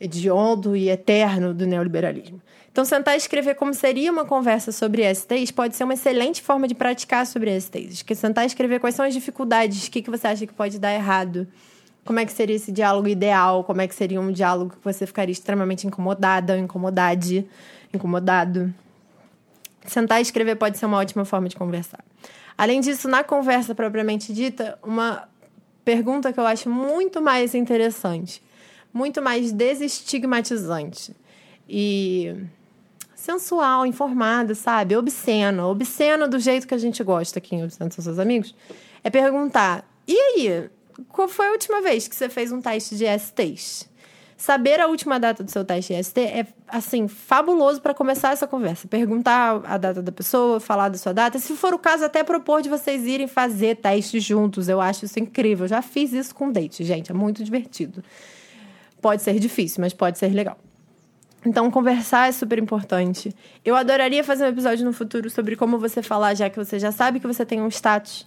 [0.02, 2.42] hediondo e eterno do neoliberalismo.
[2.76, 6.68] Então, sentar e escrever como seria uma conversa sobre STs pode ser uma excelente forma
[6.68, 8.02] de praticar sobre STs.
[8.02, 10.78] Que sentar e escrever quais são as dificuldades, o que, que você acha que pode
[10.78, 11.48] dar errado,
[12.04, 15.06] como é que seria esse diálogo ideal, como é que seria um diálogo que você
[15.06, 17.48] ficaria extremamente incomodada, incomodade,
[17.94, 18.74] incomodado.
[19.86, 22.04] Sentar e escrever pode ser uma ótima forma de conversar.
[22.58, 25.30] Além disso, na conversa propriamente dita, uma
[25.86, 28.44] pergunta que eu acho muito mais interessante,
[28.94, 31.16] muito mais desestigmatizante
[31.70, 32.36] e
[33.26, 34.96] sensual, informada, sabe?
[34.96, 35.70] Obsceno.
[35.70, 38.56] Obsceno do jeito que a gente gosta aqui em Obsceno são seus amigos.
[39.04, 40.70] É perguntar: e aí?
[41.10, 43.90] Qual foi a última vez que você fez um teste de STs?
[44.38, 48.46] Saber a última data do seu teste de ST é, assim, fabuloso para começar essa
[48.46, 48.88] conversa.
[48.88, 51.40] Perguntar a data da pessoa, falar da sua data.
[51.40, 54.70] Se for o caso, até propor de vocês irem fazer testes juntos.
[54.70, 55.66] Eu acho isso incrível.
[55.66, 57.12] Eu já fiz isso com date, gente.
[57.12, 58.04] É muito divertido.
[59.02, 60.58] Pode ser difícil, mas pode ser legal.
[61.46, 63.34] Então, conversar é super importante.
[63.64, 66.92] Eu adoraria fazer um episódio no futuro sobre como você falar, já que você já
[66.92, 68.26] sabe que você tem um status.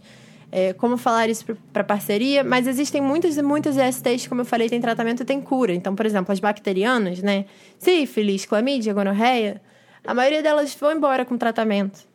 [0.51, 1.45] É, como falar isso
[1.75, 5.43] para parceria, mas existem muitas e muitas ISTs, como eu falei, tem tratamento e tem
[5.43, 5.75] cura.
[5.75, 7.45] Então, por exemplo, as bacterianas, né?
[7.79, 9.61] Sífilis, clamídia, gonorreia,
[10.07, 12.09] a maioria delas vão embora com tratamento.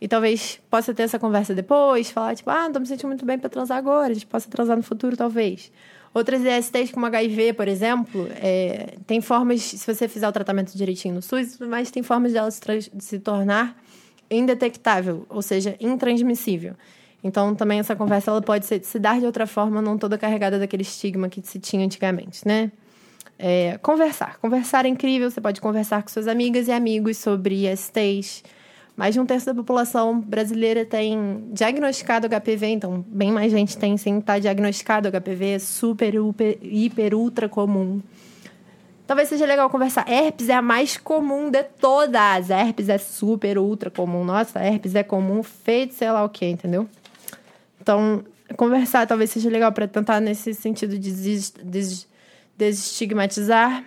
[0.00, 3.24] E talvez possa ter essa conversa depois, falar, tipo, ah, não tô me sentindo muito
[3.24, 5.72] bem para transar agora, a gente possa transar no futuro, talvez.
[6.12, 11.14] Outras ISTs, como HIV, por exemplo, é, tem formas, se você fizer o tratamento direitinho
[11.14, 12.60] no SUS, mas tem formas de ela se,
[12.98, 13.76] se tornar
[14.30, 16.74] indetectável, ou seja, intransmissível.
[17.22, 20.58] Então, também essa conversa ela pode ser, se dar de outra forma, não toda carregada
[20.58, 22.70] daquele estigma que se tinha antigamente, né?
[23.38, 24.38] É, conversar.
[24.38, 25.30] Conversar é incrível.
[25.30, 28.42] Você pode conversar com suas amigas e amigos sobre ISTs,
[28.98, 33.96] mais de um terço da população brasileira tem diagnosticado HPV, então bem mais gente tem
[33.96, 36.14] sim tá diagnosticado HPV, é super,
[36.60, 38.02] hiper, ultra comum.
[39.06, 40.04] Talvez seja legal conversar.
[40.10, 42.50] Herpes é a mais comum de todas.
[42.50, 44.24] Herpes é super, ultra comum.
[44.24, 46.86] Nossa, herpes é comum, feito sei lá o que, entendeu?
[47.80, 48.24] Então,
[48.56, 52.08] conversar talvez seja legal para tentar nesse sentido de des, des,
[52.56, 53.84] desestigmatizar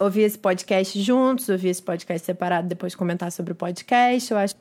[0.00, 4.32] ouvir esse podcast juntos, ouvir esse podcast separado, depois comentar sobre o podcast.
[4.32, 4.54] Eu acho.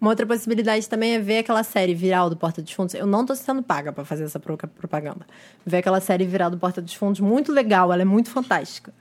[0.00, 2.94] Uma outra possibilidade também é ver aquela série viral do Porta dos Fundos.
[2.94, 5.26] Eu não tô sendo paga para fazer essa propaganda.
[5.64, 8.92] Ver aquela série viral do Porta dos Fundos, muito legal, ela é muito fantástica.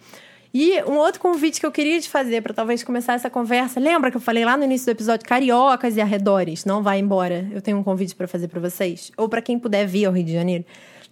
[0.54, 3.78] E um outro convite que eu queria te fazer para talvez começar essa conversa.
[3.78, 6.64] Lembra que eu falei lá no início do episódio Cariocas e arredores?
[6.64, 7.46] Não vai embora.
[7.52, 10.24] Eu tenho um convite para fazer para vocês, ou para quem puder vir ao Rio
[10.24, 10.64] de Janeiro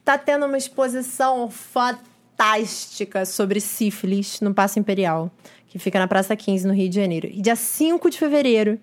[0.03, 5.31] tá tendo uma exposição fantástica sobre sífilis no Paço Imperial,
[5.67, 7.27] que fica na Praça 15, no Rio de Janeiro.
[7.27, 8.79] E dia 5 de fevereiro,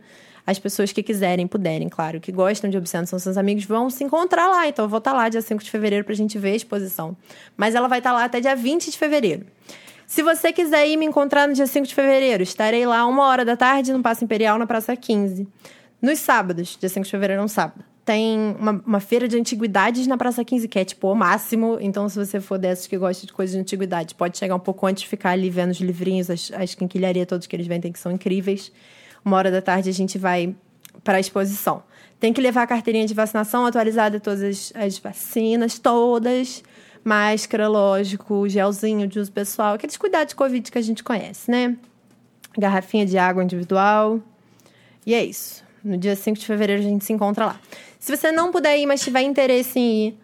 [0.47, 4.03] as pessoas que quiserem, puderem, claro, que gostam de Obsceno são seus amigos, vão se
[4.03, 4.67] encontrar lá.
[4.67, 7.17] Então eu vou estar tá lá dia 5 de fevereiro pra gente ver a exposição.
[7.57, 9.47] Mas ela vai estar tá lá até dia 20 de fevereiro.
[10.07, 13.45] Se você quiser ir me encontrar no dia 5 de fevereiro, estarei lá uma hora
[13.45, 15.47] da tarde no Paço Imperial, na Praça 15.
[16.03, 20.05] Nos sábados, dia 5 de fevereiro é um sábado tem uma, uma, feira de antiguidades
[20.09, 21.79] na Praça 15, que é tipo o máximo.
[21.81, 24.85] Então, se você for desses que gosta de coisas de antiguidade, pode chegar um pouco
[24.85, 28.11] antes, ficar ali vendo os livrinhos, as, as quinquilharias todos que eles vendem, que são
[28.11, 28.73] incríveis.
[29.25, 30.57] Uma hora da tarde a gente vai
[31.05, 31.85] para a exposição.
[32.19, 36.65] Tem que levar a carteirinha de vacinação atualizada, todas as, as vacinas, todas.
[37.05, 41.77] Máscara, lógico, gelzinho de uso pessoal, aqueles cuidados de Covid que a gente conhece, né?
[42.59, 44.21] Garrafinha de água individual.
[45.07, 45.70] E é isso.
[45.83, 47.61] No dia 5 de fevereiro a gente se encontra lá.
[47.99, 50.19] Se você não puder ir, mas tiver interesse em ir,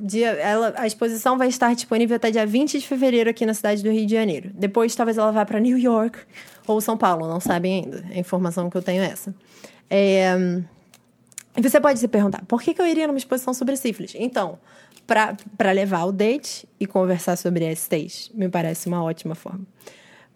[0.00, 3.82] dia, ela, a exposição vai estar disponível até dia 20 de fevereiro aqui na cidade
[3.82, 4.50] do Rio de Janeiro.
[4.54, 6.18] Depois, talvez ela vá para New York
[6.66, 8.04] ou São Paulo, não sabem ainda.
[8.10, 9.34] A informação que eu tenho é essa.
[9.88, 10.34] É,
[11.56, 14.14] você pode se perguntar, por que, que eu iria numa exposição sobre sífilis?
[14.14, 14.58] Então,
[15.06, 19.66] para levar o date e conversar sobre STs, me parece uma ótima forma.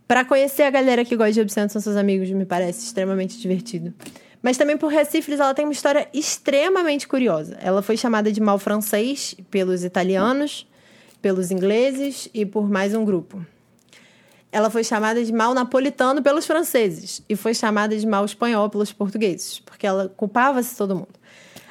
[0.07, 3.95] Para conhecer a galera que gosta de obscenos são seus amigos, me parece extremamente divertido.
[4.45, 7.57] Mas também por Recifes ela tem uma história extremamente curiosa.
[7.63, 10.69] Ela foi chamada de mal francês pelos italianos,
[11.23, 13.43] pelos ingleses e por mais um grupo.
[14.53, 18.93] Ela foi chamada de mal napolitano pelos franceses e foi chamada de mal espanhol pelos
[18.93, 21.19] portugueses, porque ela culpava-se todo mundo.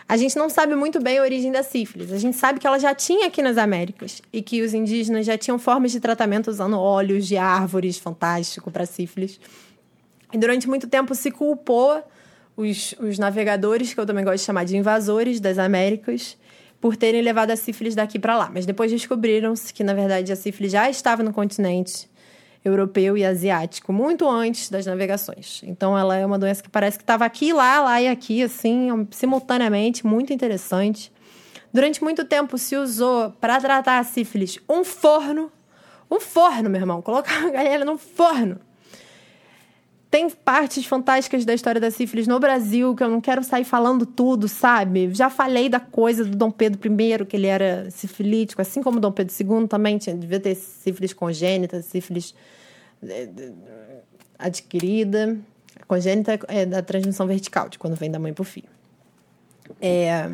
[0.09, 2.11] A gente não sabe muito bem a origem da sífilis.
[2.11, 5.37] A gente sabe que ela já tinha aqui nas Américas e que os indígenas já
[5.37, 9.39] tinham formas de tratamento usando óleos de árvores, fantástico para sífilis.
[10.33, 12.03] E durante muito tempo se culpou
[12.55, 16.37] os, os navegadores, que eu também gosto de chamar de invasores das Américas,
[16.79, 18.51] por terem levado a sífilis daqui para lá.
[18.53, 22.09] Mas depois descobriram-se que, na verdade, a sífilis já estava no continente
[22.63, 25.61] europeu e asiático, muito antes das navegações.
[25.63, 29.07] Então, ela é uma doença que parece que estava aqui, lá, lá e aqui, assim,
[29.11, 31.11] simultaneamente, muito interessante.
[31.73, 35.51] Durante muito tempo se usou para tratar a sífilis um forno.
[36.09, 37.01] Um forno, meu irmão.
[37.01, 38.59] Colocar a galera num forno.
[40.13, 44.05] Tem partes fantásticas da história da sífilis no Brasil que eu não quero sair falando
[44.05, 45.11] tudo, sabe?
[45.11, 49.11] Já falei da coisa do Dom Pedro I, que ele era sifilítico, assim como Dom
[49.11, 52.35] Pedro II também tinha, devia ter sífilis congênita, sífilis
[53.01, 53.27] eh,
[54.37, 55.35] adquirida.
[55.87, 58.69] Congênita é da transmissão vertical, de quando vem da mãe pro filho.
[59.81, 60.29] É...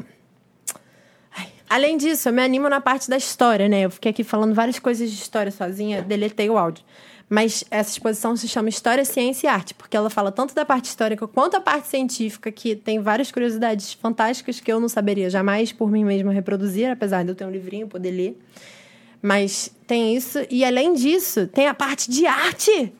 [1.69, 3.81] Além disso, eu me animo na parte da história, né?
[3.81, 6.83] Eu fiquei aqui falando várias coisas de história sozinha, deletei o áudio.
[7.29, 10.85] Mas essa exposição se chama História, Ciência e Arte, porque ela fala tanto da parte
[10.85, 15.71] histórica quanto da parte científica, que tem várias curiosidades fantásticas que eu não saberia jamais
[15.71, 18.39] por mim mesma reproduzir, apesar de eu ter um livrinho poder ler.
[19.21, 22.91] Mas tem isso, e além disso, tem a parte de arte!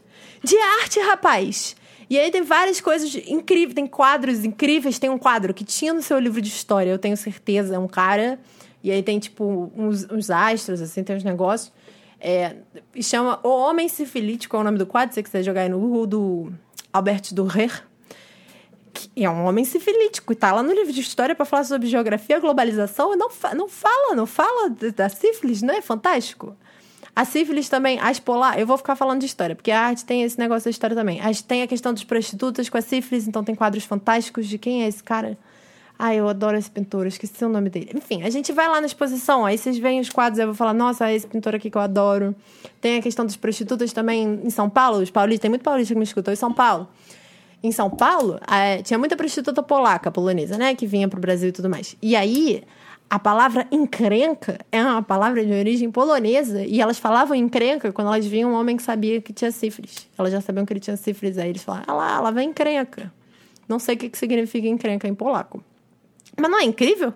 [0.44, 1.76] De arte, rapaz!
[2.10, 4.98] E aí tem várias coisas incríveis, tem quadros incríveis.
[4.98, 7.88] Tem um quadro que tinha no seu livro de história, eu tenho certeza, é um
[7.88, 8.40] cara.
[8.84, 11.72] E aí tem, tipo, uns, uns astros, assim, tem uns negócios.
[12.20, 12.57] É,
[13.01, 15.80] chama O Homem Sifilítico, é o nome do quadro, se você quiser jogar aí no
[15.80, 16.53] Google, do
[16.91, 17.84] Albert Durer.
[18.91, 21.88] Que é um homem sifilítico e tá lá no livro de história para falar sobre
[21.88, 26.57] geografia, globalização, e não, fa não fala, não fala da sífilis, não é fantástico?
[27.15, 30.24] A sífilis também, as polar, eu vou ficar falando de história, porque a arte tem
[30.24, 31.20] esse negócio da história também.
[31.47, 34.88] Tem a questão dos prostitutas com a sífilis, então tem quadros fantásticos de quem é
[34.88, 35.38] esse cara.
[36.02, 37.91] Ai, eu adoro esse pintor, esqueci o nome dele.
[37.93, 40.56] Enfim, a gente vai lá na exposição, aí vocês veem os quadros, aí eu vou
[40.56, 42.34] falar, nossa, é esse pintor aqui que eu adoro.
[42.80, 45.97] Tem a questão das prostitutas também em São Paulo, os paulistas, tem muito paulista que
[45.97, 46.88] me escutou em São Paulo.
[47.62, 51.52] Em São Paulo, é, tinha muita prostituta polaca, polonesa, né, que vinha pro Brasil e
[51.52, 51.97] tudo mais.
[52.02, 52.64] E aí,
[53.10, 58.26] a palavra encrenca é uma palavra de origem polonesa e elas falavam encrenca quando elas
[58.26, 60.08] viam um homem que sabia que tinha sífilis.
[60.18, 63.12] Elas já sabiam que ele tinha sífilis, aí eles falavam, ah lá, ela vem encrenca.
[63.68, 65.62] Não sei o que, que significa encrenca em polaco.
[66.40, 67.14] Mas não é incrível?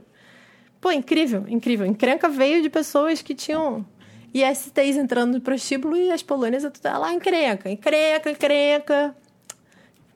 [0.82, 1.86] Pô, incrível, incrível.
[1.86, 3.86] Encrenca veio de pessoas que tinham
[4.34, 9.16] ISTs entrando no prostíbulo e as polonesas tudo ah lá, encrenca, encrenca, encrenca.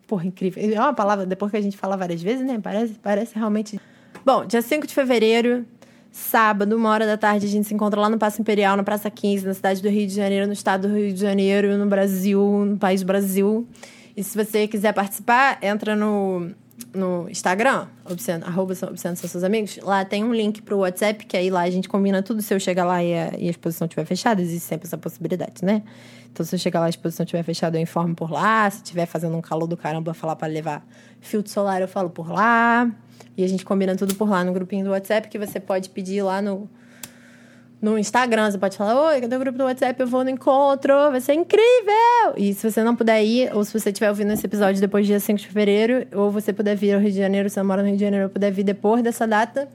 [0.07, 0.63] Porra, incrível.
[0.73, 2.59] É uma palavra, depois que a gente fala várias vezes, né?
[2.61, 3.79] Parece, parece realmente
[4.27, 5.65] Bom, dia 5 de fevereiro,
[6.11, 9.09] sábado, uma hora da tarde, a gente se encontra lá no Paço Imperial, na Praça
[9.09, 12.41] 15, na cidade do Rio de Janeiro, no estado do Rio de Janeiro, no Brasil,
[12.65, 13.65] no país Brasil.
[14.17, 16.51] E se você quiser participar, entra no,
[16.93, 19.79] no Instagram, obsceno, arroba obsceno são seus amigos.
[19.81, 22.41] Lá tem um link pro WhatsApp, que aí lá a gente combina tudo.
[22.41, 25.63] Se eu chegar lá e a, e a exposição estiver fechada, existe sempre essa possibilidade,
[25.63, 25.83] né?
[26.31, 28.69] Então, se eu chegar lá e a exposição estiver fechada, eu informo por lá.
[28.69, 30.85] Se estiver fazendo um calor do caramba, falar para levar
[31.19, 32.91] filtro solar, eu falo por lá.
[33.35, 36.21] E a gente combina tudo por lá no grupinho do WhatsApp, que você pode pedir
[36.21, 36.69] lá no,
[37.81, 38.51] no Instagram.
[38.51, 39.99] Você pode falar, oi, cadê o grupo do WhatsApp?
[39.99, 42.33] Eu vou no encontro, vai ser incrível!
[42.35, 45.07] E se você não puder ir, ou se você estiver ouvindo esse episódio depois do
[45.07, 47.81] dia 5 de fevereiro, ou você puder vir ao Rio de Janeiro, se você mora
[47.81, 49.67] no Rio de Janeiro, ou puder vir depois dessa data,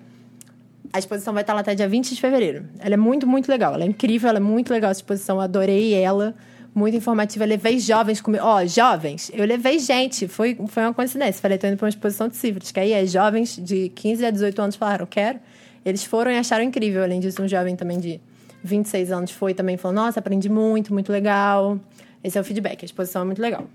[0.93, 2.67] a exposição vai estar lá até dia 20 de fevereiro.
[2.79, 3.75] Ela é muito, muito legal.
[3.75, 5.41] Ela é incrível, ela é muito legal essa exposição.
[5.41, 6.35] Adorei ela
[6.75, 7.45] muito informativa.
[7.45, 8.45] Eu levei jovens comigo.
[8.45, 10.29] Ó, oh, jovens, eu levei gente.
[10.29, 11.41] Foi, foi uma coincidência.
[11.41, 14.31] Falei, tô indo para uma exposição de sífilis, que aí é jovens de 15 a
[14.31, 15.39] 18 anos falaram, quero.
[15.85, 17.03] Eles foram e acharam incrível.
[17.03, 18.21] Além disso, um jovem também de
[18.63, 21.79] 26 anos foi também falou, nossa, aprendi muito, muito legal.
[22.23, 22.83] Esse é o feedback.
[22.83, 23.67] A exposição é muito legal.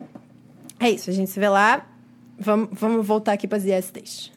[0.80, 1.86] É isso, a gente se vê lá.
[2.39, 4.32] Vamos, vamos voltar aqui para as ISTs.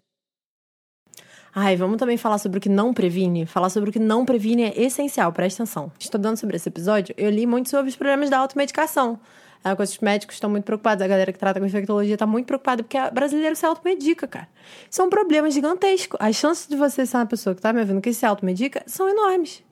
[1.55, 3.45] Ai, vamos também falar sobre o que não previne?
[3.45, 5.93] Falar sobre o que não previne é essencial, presta atenção.
[5.99, 9.19] Estudando sobre esse episódio, eu li muito sobre os problemas da automedicação.
[9.63, 12.47] É que os médicos estão muito preocupados, a galera que trata com infectologia está muito
[12.47, 14.49] preocupada, porque a brasileiro se automedica, cara.
[14.91, 16.17] Isso é um problema gigantesco.
[16.19, 19.09] As chances de você ser uma pessoa que está me ouvindo que se automedica são
[19.09, 19.63] enormes.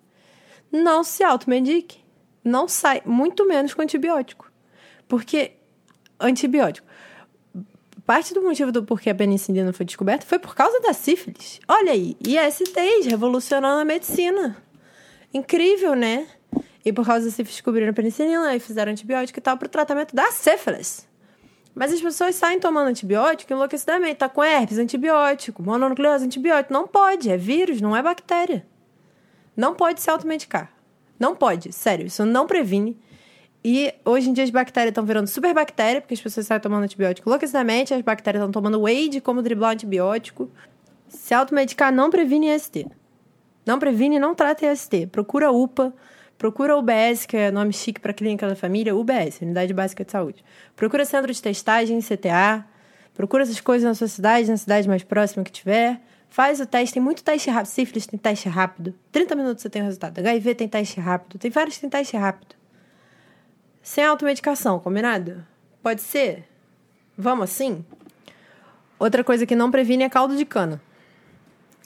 [0.70, 2.00] Não se automedique.
[2.44, 4.50] Não sai, muito menos com antibiótico.
[5.08, 5.52] Porque
[6.20, 6.86] antibiótico
[8.08, 11.60] Parte do motivo do porquê a penicilina foi descoberta foi por causa da sífilis.
[11.68, 14.56] Olha aí, ISTs revolucionando a medicina.
[15.34, 16.26] Incrível, né?
[16.88, 20.14] E por causa sífilis descobriram a penicilina e fizeram antibiótico e tal para o tratamento
[20.14, 21.06] da sífilis.
[21.74, 24.16] Mas as pessoas saem tomando antibiótico enlouquecidamente.
[24.16, 26.72] Tá com herpes, antibiótico, mononucleose, antibiótico.
[26.72, 28.66] Não pode, é vírus, não é bactéria.
[29.56, 30.72] Não pode se automedicar.
[31.20, 32.96] Não pode, sério, isso não previne
[33.64, 36.84] e hoje em dia as bactérias estão virando super bactéria, porque as pessoas saem tomando
[36.84, 40.50] antibiótico enlouquecidamente, as bactérias estão tomando whey de como driblar antibiótico.
[41.08, 42.86] Se automedicar não previne IST.
[43.66, 45.08] Não previne não trata IST.
[45.10, 45.92] Procura UPA,
[46.38, 50.44] procura UBS, que é nome chique para clínica da família, UBS, Unidade Básica de Saúde.
[50.76, 52.64] Procura centro de testagem, CTA.
[53.12, 56.00] Procura essas coisas na sua cidade, na cidade mais próxima que tiver.
[56.30, 57.72] Faz o teste, tem muito teste rápido.
[57.72, 58.94] Sífilis tem teste rápido.
[59.10, 60.18] 30 minutos você tem o resultado.
[60.18, 61.38] HIV tem teste rápido.
[61.38, 62.54] Tem vários que tem teste rápido.
[63.82, 65.44] Sem automedicação, combinado?
[65.82, 66.44] Pode ser?
[67.16, 67.84] Vamos assim?
[68.98, 70.80] Outra coisa que não previne é caldo de cana.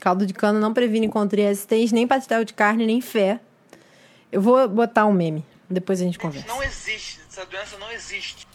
[0.00, 3.40] Caldo de cana não previne contra ISTs, nem pastel de carne, nem fé.
[4.32, 5.46] Eu vou botar um meme.
[5.68, 6.48] Depois a gente conversa.
[6.48, 7.20] Não existe.
[7.28, 8.48] Essa doença não existe.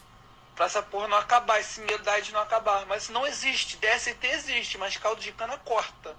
[0.55, 2.83] Pra essa porra não acabar, esse medo da não acabar.
[2.87, 3.77] Mas não existe.
[3.77, 6.15] DST existe, mas caldo de cana corta.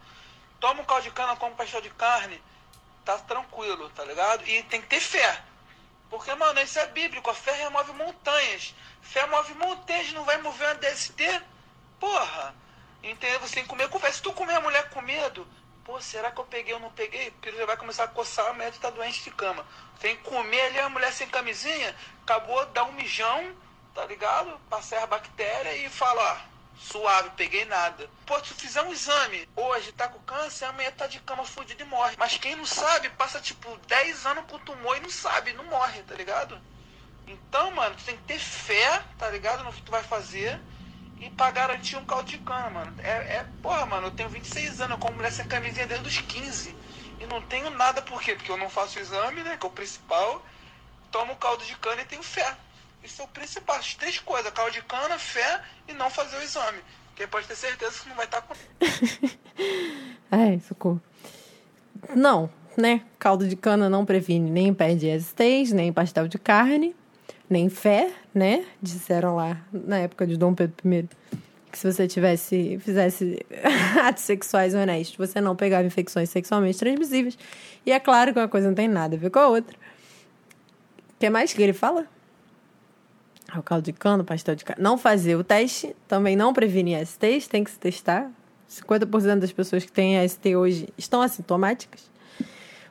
[0.60, 2.40] Toma um caldo de cana, come pastel de carne.
[3.04, 4.46] Tá tranquilo, tá ligado?
[4.46, 5.42] E tem que ter fé.
[6.08, 7.28] Porque, mano, isso é bíblico.
[7.28, 8.74] A fé remove montanhas.
[9.02, 11.42] Fé move montanhas, não vai mover uma DST?
[11.98, 12.54] Porra.
[13.02, 13.40] Entendeu?
[13.40, 14.12] Você tem que comer com fé.
[14.12, 15.46] Se tu comer a mulher com medo,
[15.88, 17.30] pô, será que eu peguei ou não peguei?
[17.30, 19.66] Porque você vai começar a coçar, a mulher tá doente de cama.
[19.98, 23.56] Tem que comer ali a mulher sem camisinha, acabou, dá um mijão,
[23.94, 24.60] tá ligado?
[24.68, 28.08] Passar a bactéria e fala, ó suave, peguei nada.
[28.26, 31.86] Pô, se fizer um exame hoje, tá com câncer, amanhã tá de cama fudido e
[31.86, 32.16] morre.
[32.18, 36.02] Mas quem não sabe, passa tipo 10 anos com tumor e não sabe, não morre,
[36.02, 36.60] tá ligado?
[37.26, 39.64] Então, mano, tu tem que ter fé, tá ligado?
[39.64, 40.60] No que tu vai fazer
[41.20, 42.94] e pra garantir um caldo de cana, mano.
[43.02, 46.74] É, é, porra, mano, eu tenho 26 anos, eu como sem camisinha desde os 15.
[47.20, 48.34] E não tenho nada, por quê?
[48.34, 49.56] Porque eu não faço exame, né?
[49.56, 50.44] Que é o principal.
[51.10, 52.56] Tomo caldo de cana e tenho fé.
[53.02, 53.76] Isso é o principal.
[53.76, 56.78] As três coisas: caldo de cana, fé e não fazer o exame.
[57.08, 58.54] Porque pode ter certeza que não vai estar com.
[60.30, 61.02] Ai, socorro.
[62.14, 63.02] Não, né?
[63.18, 66.94] Caldo de cana não previne nem impede STs, nem pastel de carne,
[67.48, 68.64] nem fé, né?
[68.80, 71.08] Disseram lá na época de Dom Pedro I
[71.70, 73.44] que se você tivesse fizesse
[74.02, 77.38] atos sexuais honestos, você não pegava infecções sexualmente transmissíveis.
[77.84, 79.76] E é claro que uma coisa não tem nada a ver com a outra.
[79.76, 82.06] O que mais que ele fala?
[83.56, 84.78] o caldo de cana, pastel de cana.
[84.80, 88.30] Não fazer o teste, também não prevenir STs, tem que se testar.
[88.68, 92.07] 50% das pessoas que têm AST hoje estão assintomáticas,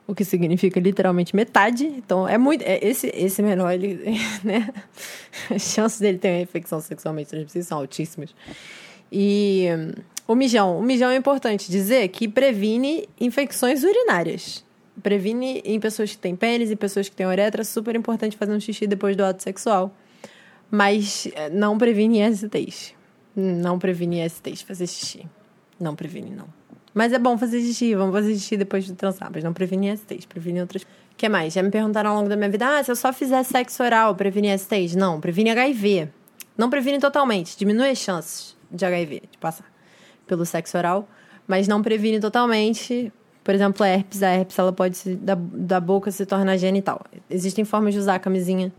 [0.07, 1.85] o que significa literalmente metade.
[1.85, 2.63] Então, é muito.
[2.63, 4.73] É, esse, esse menor, ele, né?
[5.53, 8.33] As chances dele ter uma infecção sexualmente transmissível são altíssimas.
[9.11, 9.67] E
[10.25, 10.79] o mijão.
[10.79, 14.65] O mijão é importante dizer que previne infecções urinárias.
[15.03, 17.63] Previne em pessoas que têm pênis e pessoas que têm uretra.
[17.63, 19.93] Super importante fazer um xixi depois do ato sexual.
[20.71, 22.93] Mas eh, não previne STs.
[23.35, 25.27] Não previne STs fazer xixi.
[25.79, 26.56] Não previne, não.
[26.97, 27.93] Mas é bom fazer xixi.
[27.93, 29.29] Vamos fazer xixi depois de transar.
[29.31, 30.25] Mas não previne STs.
[30.25, 31.53] Previne outras O que mais?
[31.53, 32.65] Já me perguntaram ao longo da minha vida.
[32.67, 34.95] Ah, se eu só fizer sexo oral, previne STs?
[34.95, 36.09] Não, previne HIV.
[36.57, 37.55] Não previne totalmente.
[37.55, 39.71] Diminui as chances de HIV, de passar
[40.25, 41.07] pelo sexo oral.
[41.47, 43.13] Mas não previne totalmente.
[43.43, 44.23] Por exemplo, a herpes.
[44.23, 47.05] A herpes, ela pode, se, da, da boca, se tornar genital.
[47.29, 48.73] Existem formas de usar a camisinha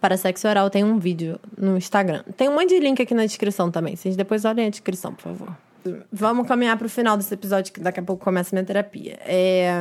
[0.00, 2.24] para sexo oral, tem um vídeo no Instagram.
[2.36, 3.94] Tem um monte de link aqui na descrição também.
[3.94, 5.69] Vocês depois olhem a descrição, por favor.
[6.12, 9.18] Vamos caminhar para o final desse episódio, que daqui a pouco começa minha terapia.
[9.24, 9.72] É...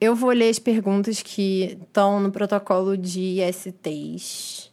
[0.00, 4.72] Eu vou ler as perguntas que estão no protocolo de ISTs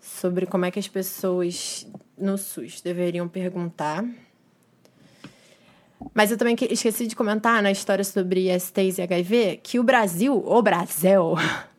[0.00, 4.04] sobre como é que as pessoas no SUS deveriam perguntar.
[6.12, 10.34] Mas eu também esqueci de comentar na história sobre ISTs e HIV que o Brasil,
[10.34, 11.34] o Brasil,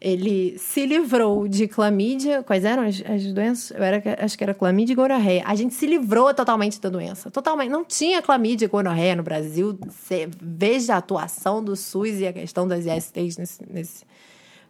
[0.00, 2.42] ele se livrou de clamídia.
[2.42, 3.76] Quais eram as, as doenças?
[3.76, 5.42] Eu era, acho que era clamídia e gonorreia.
[5.46, 7.30] A gente se livrou totalmente da doença.
[7.30, 7.70] Totalmente.
[7.70, 9.78] Não tinha clamídia e gonorreia no Brasil.
[9.86, 14.04] Você veja a atuação do SUS e a questão das ISTs nesse, nesse,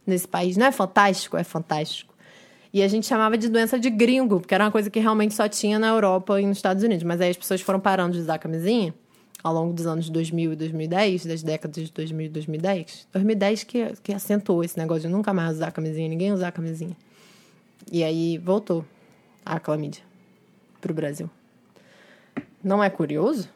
[0.06, 0.56] nesse país.
[0.56, 1.36] Não é fantástico?
[1.36, 2.14] É fantástico.
[2.72, 5.48] E a gente chamava de doença de gringo, porque era uma coisa que realmente só
[5.48, 7.02] tinha na Europa e nos Estados Unidos.
[7.02, 8.94] Mas aí as pessoas foram parando de usar camisinha
[9.46, 13.06] ao longo dos anos 2000 e 2010, das décadas de 2000 e 2010.
[13.12, 16.96] 2010 que, que acentuou esse negócio de nunca mais usar camisinha, ninguém usar camisinha.
[17.92, 18.84] E aí voltou
[19.44, 20.02] a clamídia
[20.80, 21.30] pro Brasil.
[22.62, 23.48] Não é curioso?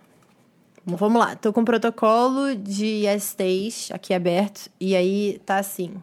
[0.87, 5.95] Vamos lá, tô com o protocolo de ISTs aqui aberto, e aí tá assim.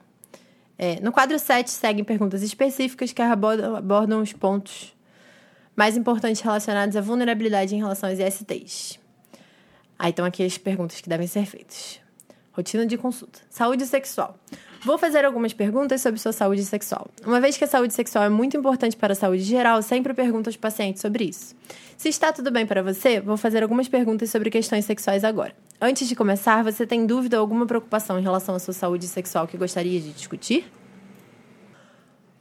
[0.77, 4.93] É, no quadro 7 seguem perguntas específicas que abordam, os pontos
[5.77, 9.06] mais importantes relacionados à vulnerabilidade em relação aos ISTs.
[9.99, 11.99] Aí estão aqui as perguntas que devem ser feitas.
[12.51, 13.39] Rotina de consulta.
[13.49, 14.37] Saúde sexual.
[14.83, 17.07] Vou fazer algumas perguntas sobre sua saúde sexual.
[17.25, 20.49] Uma vez que a saúde sexual é muito importante para a saúde geral, sempre pergunto
[20.49, 21.55] aos pacientes sobre isso.
[21.97, 25.55] Se está tudo bem para você, vou fazer algumas perguntas sobre questões sexuais agora.
[25.79, 29.47] Antes de começar, você tem dúvida ou alguma preocupação em relação à sua saúde sexual
[29.47, 30.65] que gostaria de discutir?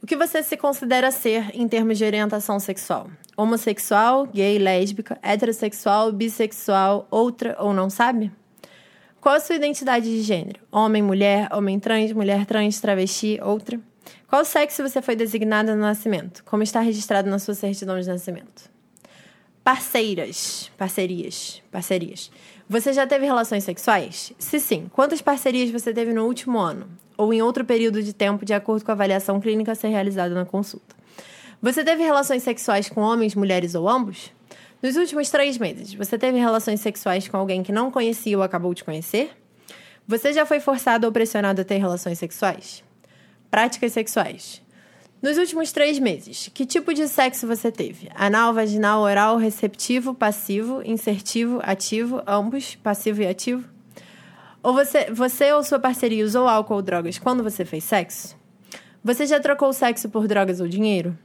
[0.07, 3.11] O que você se considera ser em termos de orientação sexual?
[3.35, 8.31] Homossexual, gay, lésbica, heterossexual, bissexual, outra ou não sabe?
[9.19, 10.61] Qual a sua identidade de gênero?
[10.71, 13.81] Homem, mulher, homem trans, mulher trans, travesti, outra?
[14.29, 16.41] Qual sexo você foi designada no nascimento?
[16.45, 18.69] Como está registrado na sua certidão de nascimento?
[19.61, 22.31] Parceiras, parcerias, parcerias.
[22.69, 24.31] Você já teve relações sexuais?
[24.39, 26.87] Se sim, quantas parcerias você teve no último ano?
[27.17, 30.35] Ou em outro período de tempo, de acordo com a avaliação clínica a ser realizada
[30.35, 30.95] na consulta?
[31.61, 34.31] Você teve relações sexuais com homens, mulheres ou ambos?
[34.81, 38.75] Nos últimos três meses, você teve relações sexuais com alguém que não conhecia ou acabou
[38.75, 39.31] de conhecer?
[40.07, 42.83] Você já foi forçado ou pressionado a ter relações sexuais?
[43.49, 44.61] Práticas sexuais.
[45.19, 48.07] Nos últimos três meses, que tipo de sexo você teve?
[48.13, 53.67] Anal, vaginal, oral, receptivo, passivo, insertivo, ativo, ambos, passivo e ativo?
[54.67, 58.35] Ou você, você ou sua parceria usou álcool ou drogas quando você fez sexo?
[59.01, 61.17] Você já trocou sexo por drogas ou dinheiro?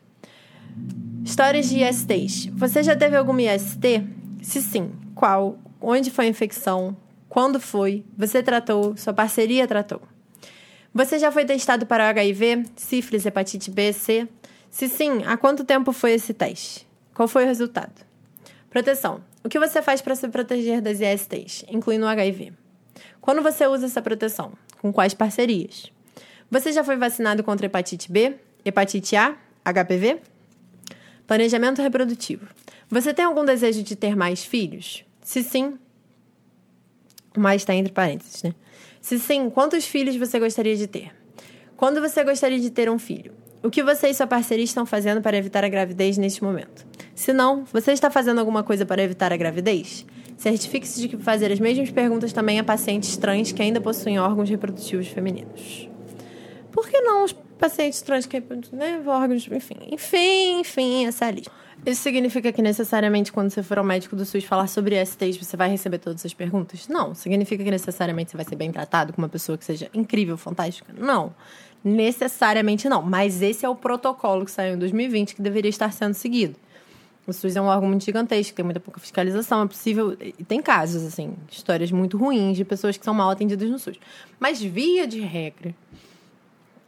[1.24, 2.46] Histórias de ISTs.
[2.52, 4.06] Você já teve alguma IST?
[4.40, 5.58] Se sim, qual?
[5.80, 6.96] Onde foi a infecção?
[7.28, 8.04] Quando foi?
[8.16, 8.96] Você tratou?
[8.96, 10.02] Sua parceria tratou?
[10.94, 14.28] Você já foi testado para HIV, sífilis, hepatite B, C?
[14.70, 16.86] Se sim, há quanto tempo foi esse teste?
[17.12, 18.06] Qual foi o resultado?
[18.70, 19.20] Proteção.
[19.42, 22.61] O que você faz para se proteger das ISTs, incluindo o HIV?
[23.22, 24.52] Quando você usa essa proteção?
[24.80, 25.92] Com quais parcerias?
[26.50, 30.20] Você já foi vacinado contra hepatite B, hepatite A, HPV?
[31.24, 32.48] Planejamento reprodutivo.
[32.90, 35.04] Você tem algum desejo de ter mais filhos?
[35.22, 35.78] Se sim,
[37.38, 38.56] mais está entre parênteses, né?
[39.00, 41.14] Se sim, quantos filhos você gostaria de ter?
[41.76, 43.32] Quando você gostaria de ter um filho?
[43.62, 46.84] O que você e sua parceria estão fazendo para evitar a gravidez neste momento?
[47.14, 50.04] Se não, você está fazendo alguma coisa para evitar a gravidez?
[50.42, 54.50] Certifique-se de que fazer as mesmas perguntas também a pacientes trans que ainda possuem órgãos
[54.50, 55.88] reprodutivos femininos.
[56.72, 61.52] Por que não os pacientes trans que né, órgãos, enfim, enfim, enfim, essa é lista.
[61.86, 65.56] Isso significa que necessariamente quando você for ao médico do SUS falar sobre STs, você
[65.56, 66.88] vai receber todas as perguntas?
[66.88, 67.14] Não.
[67.14, 70.92] Significa que necessariamente você vai ser bem tratado com uma pessoa que seja incrível, fantástica?
[70.92, 71.32] Não.
[71.84, 73.00] Necessariamente não.
[73.00, 76.56] Mas esse é o protocolo que saiu em 2020 que deveria estar sendo seguido.
[77.26, 80.16] O SUS é um órgão muito gigantesco, tem muita pouca fiscalização, é possível.
[80.20, 83.98] E tem casos, assim, histórias muito ruins de pessoas que são mal atendidas no SUS.
[84.40, 85.74] Mas, via de regra,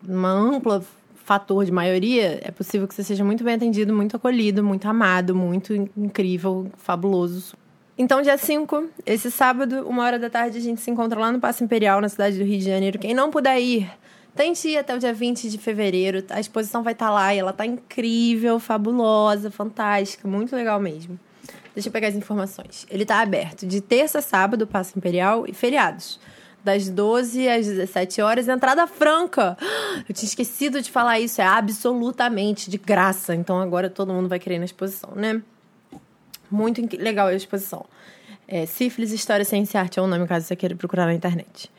[0.06, 0.84] uma ampla
[1.24, 5.34] fator de maioria, é possível que você seja muito bem atendido, muito acolhido, muito amado,
[5.34, 7.56] muito incrível, fabuloso.
[7.96, 11.38] Então, dia 5, esse sábado, uma hora da tarde, a gente se encontra lá no
[11.38, 12.98] Passo Imperial, na cidade do Rio de Janeiro.
[12.98, 13.88] Quem não puder ir,
[14.34, 16.24] Tente ir até o dia 20 de fevereiro.
[16.30, 21.18] A exposição vai estar tá lá e ela tá incrível, fabulosa, fantástica, muito legal mesmo.
[21.72, 22.86] Deixa eu pegar as informações.
[22.90, 26.20] Ele tá aberto de terça a sábado, Passo Imperial, e feriados.
[26.64, 29.56] Das 12 às 17 horas, entrada franca.
[30.08, 33.34] Eu tinha esquecido de falar isso, é absolutamente de graça.
[33.34, 35.42] Então agora todo mundo vai querer ir na exposição, né?
[36.50, 37.84] Muito legal a exposição.
[38.48, 41.70] É, Sífilis, História, Ciência e Arte é o nome, caso você queira procurar na internet.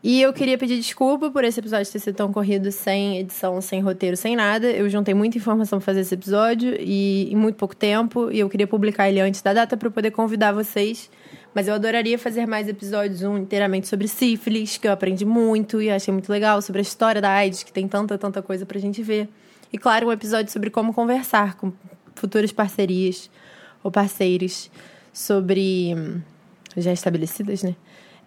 [0.00, 3.80] E eu queria pedir desculpa por esse episódio ter sido tão corrido, sem edição, sem
[3.80, 4.70] roteiro, sem nada.
[4.70, 8.30] Eu juntei muita informação para fazer esse episódio e em muito pouco tempo.
[8.30, 11.10] E eu queria publicar ele antes da data para poder convidar vocês.
[11.52, 15.90] Mas eu adoraria fazer mais episódios, um inteiramente sobre sífilis, que eu aprendi muito e
[15.90, 19.02] achei muito legal, sobre a história da AIDS, que tem tanta, tanta coisa pra gente
[19.02, 19.28] ver.
[19.72, 21.72] E claro, um episódio sobre como conversar com
[22.14, 23.28] futuras parcerias
[23.82, 24.70] ou parceiros
[25.12, 25.94] sobre.
[25.96, 26.20] Hum,
[26.76, 27.74] já estabelecidas, né?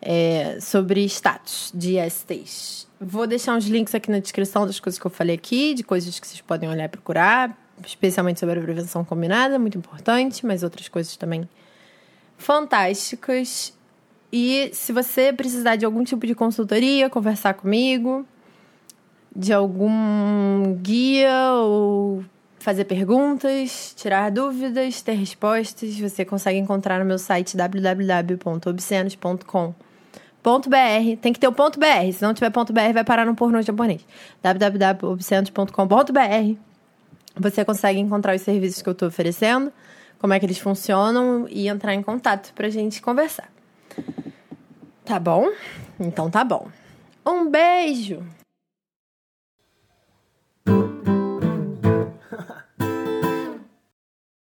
[0.02, 2.88] É, sobre status de STs.
[3.00, 6.20] Vou deixar uns links aqui na descrição das coisas que eu falei aqui, de coisas
[6.20, 10.88] que vocês podem olhar e procurar, especialmente sobre a prevenção combinada, muito importante, mas outras
[10.88, 11.50] coisas também
[12.38, 13.74] fantásticas.
[14.32, 18.26] E se você precisar de algum tipo de consultoria, conversar comigo,
[19.36, 22.24] de algum guia ou
[22.60, 29.74] fazer perguntas, tirar dúvidas, ter respostas, você consegue encontrar no meu site www.obscenos.com
[30.42, 33.26] Ponto .br, tem que ter o ponto .br, se não tiver ponto .br vai parar
[33.26, 34.06] no pornô japonês.
[34.42, 36.58] www.obscentos.com.br
[37.36, 39.72] Você consegue encontrar os serviços que eu estou oferecendo,
[40.20, 43.50] como é que eles funcionam e entrar em contato pra gente conversar.
[45.06, 45.52] Tá bom?
[46.00, 46.68] Então tá bom.
[47.26, 48.24] Um beijo!